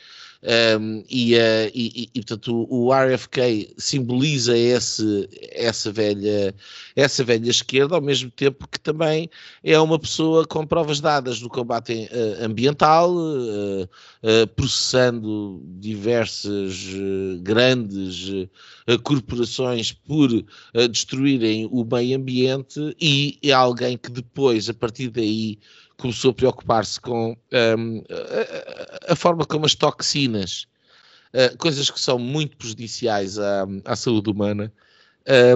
[0.46, 6.54] Um, e, uh, e, e, portanto o, RFK simboliza esse, essa, velha,
[6.94, 9.28] essa velha esquerda, ao mesmo tempo que também
[9.64, 13.88] é uma pessoa com provas dadas no combate uh, ambiental, uh,
[14.54, 16.86] processando diversas
[17.40, 18.48] grandes
[19.02, 20.28] corporações por
[20.90, 25.58] destruírem o meio ambiente, e é alguém que depois, a partir daí,
[25.96, 28.02] começou a preocupar-se com um,
[29.08, 30.66] a, a, forma como as toxinas,
[31.32, 34.72] uh, coisas que são muito prejudiciais à, à saúde humana,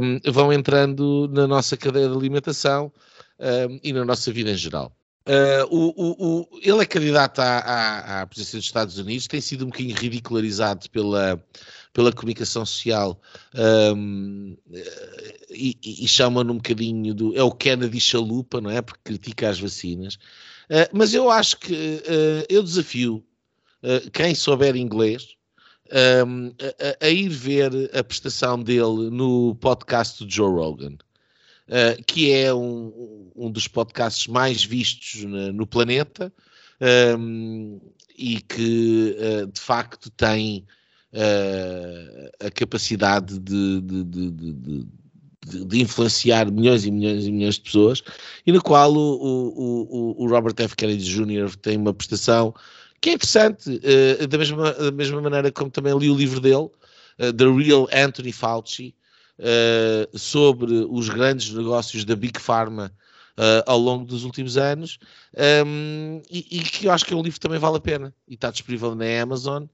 [0.03, 2.93] um, vão entrando na nossa cadeia de alimentação
[3.39, 4.93] um, e na nossa vida em geral.
[5.27, 9.41] Uh, o, o, o, ele é candidato à, à, à, presidência dos Estados Unidos, tem
[9.41, 11.41] sido um bocadinho ridicularizado pela,
[11.93, 13.21] pela comunicação social
[13.97, 14.57] um,
[15.51, 17.37] e, e chama-no um bocadinho do.
[17.37, 18.81] É o Kennedy chalupa, não é?
[18.81, 20.15] Porque critica as vacinas.
[20.71, 23.25] Uh, mas eu acho que uh, eu desafio
[24.13, 25.37] quem souber inglês
[26.27, 26.53] um,
[27.01, 30.97] a, a, ir ver a prestação dele no podcast do Joe Rogan.
[31.69, 36.33] Uh, que é um, um, dos podcasts mais vistos na, no planeta
[37.17, 37.81] um,
[38.19, 40.67] e que uh, de facto tem
[41.13, 44.87] uh, a capacidade de, de, de,
[45.47, 48.03] de, influenciar milhões e milhões e milhões de pessoas,
[48.47, 50.77] e no qual o, o, o Robert F.
[50.77, 51.57] Kennedy Jr.
[51.57, 52.55] tem uma prestação
[53.01, 56.69] que é interessante, uh, da, mesma, da mesma maneira como também li o livro dele,
[57.19, 58.95] uh, The Real Anthony Fauci,
[59.39, 62.93] uh, sobre os grandes negócios da Big Pharma
[63.65, 64.99] ao longo dos últimos anos,
[65.67, 68.15] um, e, e, que eu acho que é um livro que também vale a pena,
[68.29, 69.65] e está disponível na Amazon,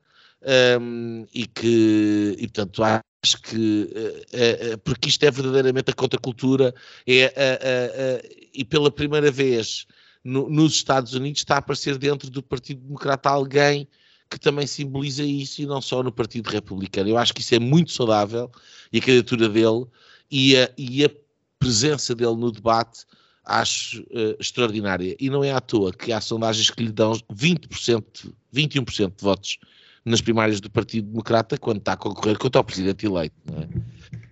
[0.81, 6.75] um, e que, e portanto, acho que, uh, uh, porque isto é verdadeiramente a contracultura,
[7.07, 8.23] é,
[8.55, 9.87] e pela primeira vez
[10.27, 13.89] no, nos Estados Unidos está a aparecer dentro do Partido Democrata alguém
[14.29, 17.09] que também simboliza isso e não só no Partido Republicano.
[17.09, 18.51] Eu acho que isso é muito saudável
[18.93, 19.87] e a candidatura dele
[20.29, 21.11] e a, e a
[21.59, 23.05] presença dele no debate
[23.45, 25.17] acho uh, extraordinária.
[25.21, 29.59] E não é à toa que há sondagens que lhe dão 20%, 21% de votos
[30.07, 33.35] nas primárias do Partido Democrata quando está a concorrer contra o presidente eleito.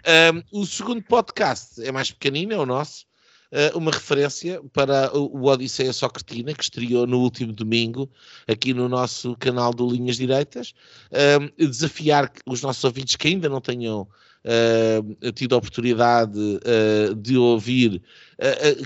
[0.04, 0.30] É?
[0.32, 3.04] Um, o segundo podcast é mais pequenino, é o nosso,
[3.50, 8.08] uh, uma referência para o Odisseia Socratina, que estreou no último domingo
[8.46, 10.74] aqui no nosso canal do Linhas Direitas.
[11.10, 17.36] Um, desafiar os nossos ouvintes que ainda não tenham uh, tido a oportunidade uh, de
[17.36, 18.00] ouvir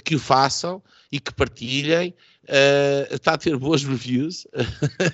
[0.05, 2.15] que o façam e que partilhem
[2.49, 4.47] Uh, está a ter boas reviews.
[4.47, 5.13] Uh,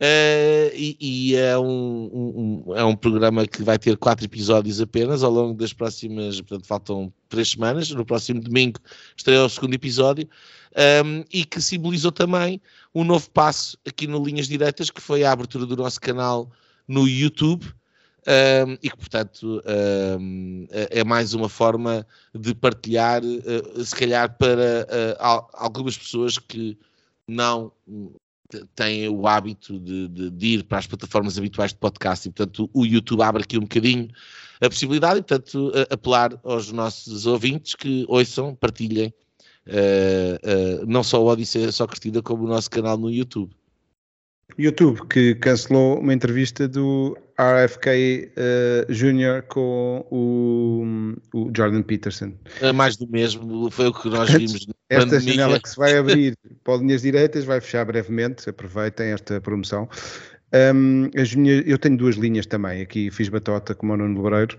[0.74, 5.30] e, e, é, um, um, é um programa que vai ter quatro episódios apenas ao
[5.30, 8.78] longo das próximas, portanto faltam três semanas, no próximo domingo
[9.16, 10.28] estreia o segundo episódio.
[10.76, 12.60] Um, ehm, e que simbolizou também
[12.94, 16.50] um novo passo aqui no Linhas Direitas que foi a abertura do nosso canal
[16.86, 17.64] no YouTube
[18.26, 19.62] um, e que, portanto,
[20.18, 26.38] um, é, é mais uma forma de partilhar, uh, se calhar, para uh, algumas pessoas
[26.38, 26.78] que
[27.28, 27.72] não
[28.74, 32.70] têm o hábito de, de, de, ir para as plataformas habituais de podcast e, portanto,
[32.72, 34.08] o YouTube abre aqui um bocadinho
[34.60, 39.12] a possibilidade e, portanto, apelar aos nossos ouvintes que ouçam, partilhem
[39.66, 43.54] uh, não só o Odisseia Só Cristina, como o nosso canal no YouTube.
[44.58, 48.30] YouTube que cancelou uma entrevista do RFK
[48.88, 49.42] uh, Jr.
[49.48, 52.32] com o, o, Jordan Peterson.
[52.60, 54.66] É mais do mesmo, foi o que nós vimos.
[54.88, 55.34] Esta pandemia.
[55.34, 59.88] janela que se vai abrir para linhas direitas vai fechar brevemente, aproveitem esta promoção.
[60.54, 64.56] Um, minhas, eu tenho duas linhas também, aqui fiz batota como o Nuno Lebreiro,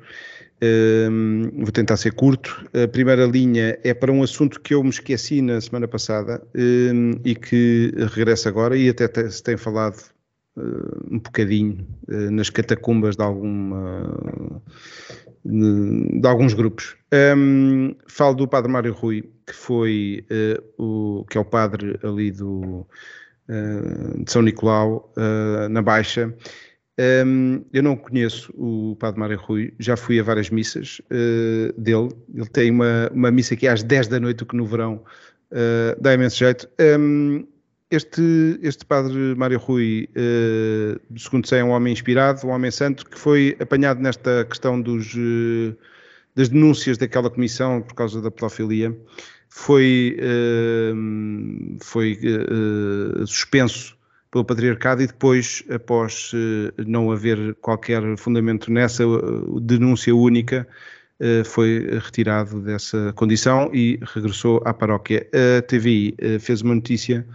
[1.58, 2.66] vou tentar ser curto.
[2.74, 6.42] A primeira linha é para um assunto que eu me esqueci na semana passada
[7.24, 10.02] e que regressa agora e até se tem falado
[10.58, 14.62] uh, um bocadinho uh, nas catacumbas de alguma
[15.46, 16.96] de, alguns grupos.
[17.38, 22.32] Um, falo do Padre Mário Rui, que foi uh, o que é o padre ali
[22.32, 22.88] do
[23.48, 26.34] uh, de São Nicolau, uh, na Baixa.
[26.98, 31.02] Um, eu não conheço o Padre Mário Rui, já fui a várias missas
[31.78, 32.10] dele.
[32.34, 35.04] Ele tem uma, uma missa que é às 10 da noite, o que no verão
[36.00, 36.70] dá imenso jeito.
[36.80, 37.46] Um,
[37.92, 43.06] este, este padre Mário Rui, eh, segundo sei, é um homem inspirado, um homem santo,
[43.06, 45.14] que foi apanhado nesta questão dos,
[46.36, 48.98] das denúncias daquela comissão por causa da pedofilia,
[49.50, 50.18] foi,
[51.82, 52.20] foi
[53.26, 53.96] suspenso
[54.36, 56.34] pelo patriarcado e depois, após
[56.86, 59.06] não haver qualquer fundamento nessa
[59.62, 60.68] denúncia única,
[61.46, 65.26] foi retirado dessa condição e regressou à paróquia.
[65.32, 67.26] A TVI fez uma notícia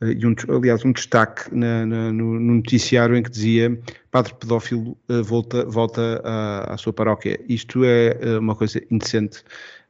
[0.00, 3.78] eh, e um, aliás um destaque na, na, no, no, noticiário em que dizia
[4.10, 7.38] padre pedófilo volta, volta à, à, sua paróquia.
[7.48, 9.44] Isto é uma coisa indecente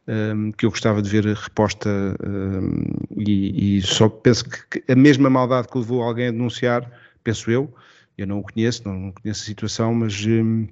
[0.08, 1.88] um, que eu gostava de ver reposta
[2.26, 2.82] um,
[3.16, 6.90] e, e, só penso que, a mesma maldade que levou alguém a denunciar,
[7.22, 7.72] penso eu,
[8.16, 10.66] eu não o conheço, não, conheço a situação, mas um,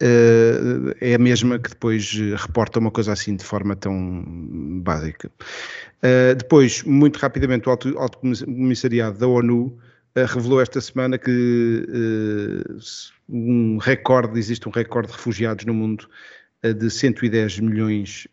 [0.00, 4.24] Uh, é a mesma que depois reporta uma coisa assim de forma tão
[4.80, 5.28] básica.
[5.98, 11.84] Uh, depois, muito rapidamente, o Alto, Alto Comissariado da ONU uh, revelou esta semana que
[13.28, 16.08] um recorde, existe um recorde de refugiados no mundo
[16.62, 18.26] de 110 milhões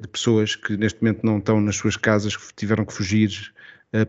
[0.00, 3.52] de pessoas que neste momento não estão nas suas casas, que tiveram que fugir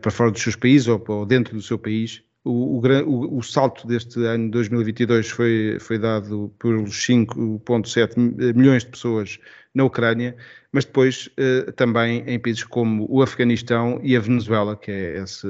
[0.00, 4.24] para fora dos seus países ou, dentro do seu país o, o, o, salto deste
[4.24, 9.40] ano 2022 foi, foi dado por 5,7 milhões de pessoas
[9.74, 10.36] na Ucrânia,
[10.70, 15.48] mas depois eh, também em países como o Afeganistão e a Venezuela, que é esse,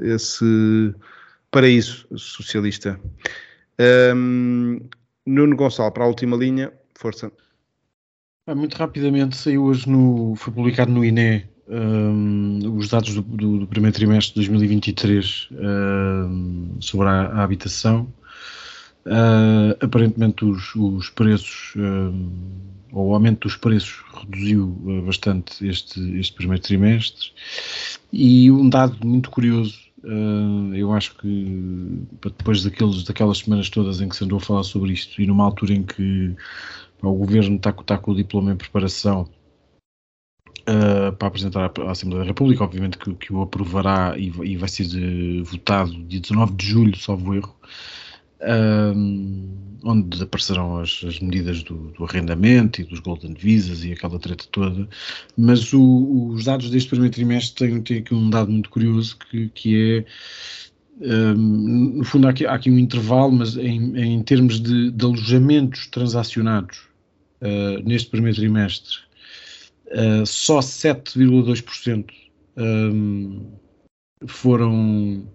[0.00, 0.94] esse
[1.50, 3.00] paraíso socialista.
[4.14, 4.80] Um,
[5.24, 7.32] Nuno Gonçalo, para a última linha, força.
[8.54, 10.34] Muito rapidamente, saiu hoje no.
[10.36, 16.76] foi publicado no INE um, os dados do, do, do, primeiro trimestre de 2023 um,
[16.80, 18.06] sobre a, a habitação.
[19.04, 22.30] Uh, aparentemente os, os preços, um,
[22.92, 27.30] ou o aumento dos preços reduziu uh, bastante este, este primeiro trimestre.
[28.12, 34.08] E um dado muito curioso, uh, eu acho que depois daqueles, daquelas semanas todas em
[34.08, 36.34] que se andou a falar sobre isto, e numa altura em que
[37.02, 39.28] o governo está, está com o diploma em preparação
[40.62, 44.68] uh, para apresentar à Assembleia da República, obviamente que, que o aprovará e, e vai
[44.68, 47.56] ser de, votado dia 19 de julho, salvo erro,
[48.40, 54.18] uh, onde aparecerão as, as medidas do, do, arrendamento e dos Golden Visas e aquela
[54.18, 54.88] treta toda,
[55.36, 59.48] mas o, os dados deste primeiro trimestre têm, têm aqui um dado muito curioso que,
[59.50, 60.04] que é
[60.98, 65.86] no fundo há aqui, há aqui, um intervalo, mas em, em termos de, de alojamentos
[65.88, 66.78] transacionados
[67.42, 69.06] uh, neste primeiro trimestre
[69.88, 72.06] uh, só 7,2%
[72.56, 73.42] um,
[74.26, 75.26] foram,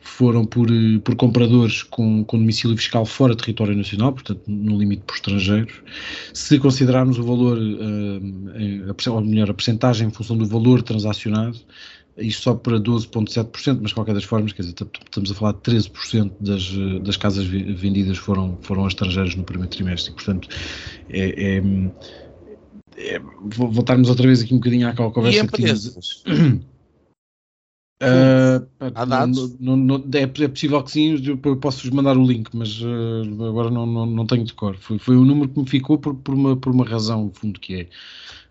[0.00, 0.68] foram por,
[1.02, 5.82] por compradores com, com domicílio fiscal fora do território nacional, portanto no limite por estrangeiros.
[6.34, 11.58] Se considerarmos o valor, uh, ou melhor, a percentagem em função do valor transacionado,
[12.20, 15.58] isto só para 12,7%, mas de qualquer das formas, quer dizer, estamos a falar de
[15.60, 20.48] 13% das, das casas vendidas foram, foram a estrangeiros no primeiro trimestre, portanto,
[21.08, 21.62] é, é
[22.96, 23.18] é,
[23.56, 25.62] voltarmos outra vez aqui um bocadinho àquela conversa e que
[28.02, 29.58] Uh, Há dados?
[29.60, 33.44] Não, não, não, é, é, possível que sim, eu posso-vos mandar o link, mas uh,
[33.46, 34.76] agora não, não, não tenho de cor.
[34.76, 37.60] Foi, foi um número que me ficou por, por, uma, por uma razão, no fundo,
[37.60, 37.82] que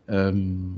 [0.09, 0.31] é.
[0.31, 0.75] Um,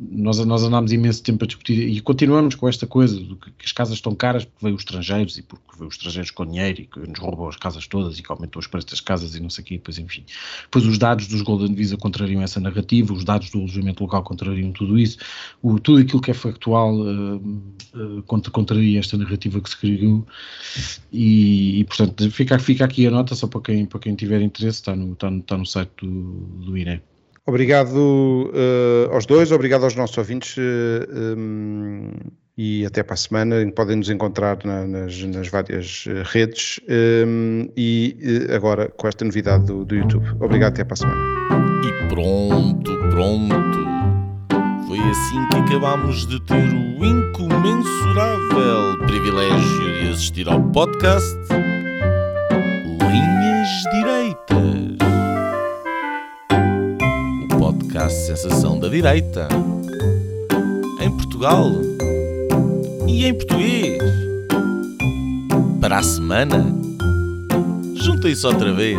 [0.00, 3.72] nós, nós andámos imenso tempo a discutir e continuamos com esta coisa de que, as
[3.72, 6.86] casas estão caras porque veio os estrangeiros e porque veio os estrangeiros com dinheiro e
[6.86, 9.50] que nos roubam as casas todas e que aumentou os preços das casas e não
[9.50, 10.24] sei o quê, depois enfim.
[10.62, 14.72] Depois os dados dos Golden Visa contrariam essa narrativa, os dados do alojamento local contrariam
[14.72, 15.18] tudo isso,
[15.62, 20.26] o, tudo aquilo que é factual uh, uh, contra, contraria esta narrativa que se criou
[21.12, 24.78] e, e, portanto fica, fica aqui a nota só para quem, para quem tiver interesse,
[24.78, 26.10] está no, está no, está no site do,
[26.64, 27.00] do INE.
[27.48, 32.10] Obrigado uh, aos dois, obrigado aos nossos ouvintes uh, eh, um,
[32.58, 33.56] e até para a semana.
[33.74, 36.78] Podem nos encontrar na, nas, nas, várias eh, redes
[37.26, 38.14] um, e
[38.54, 40.26] agora com esta novidade do, do YouTube.
[40.40, 41.22] Obrigado, até para a semana.
[41.86, 43.78] E pronto, pronto.
[44.86, 51.34] Foi assim que acabámos de ter o incomensurável privilégio de assistir ao podcast
[57.98, 59.48] Podcast Sensação da Direita.
[61.00, 61.72] Em Portugal
[63.08, 64.00] e em português.
[65.80, 66.64] Para a semana,
[67.96, 68.98] juntem-se outra vez.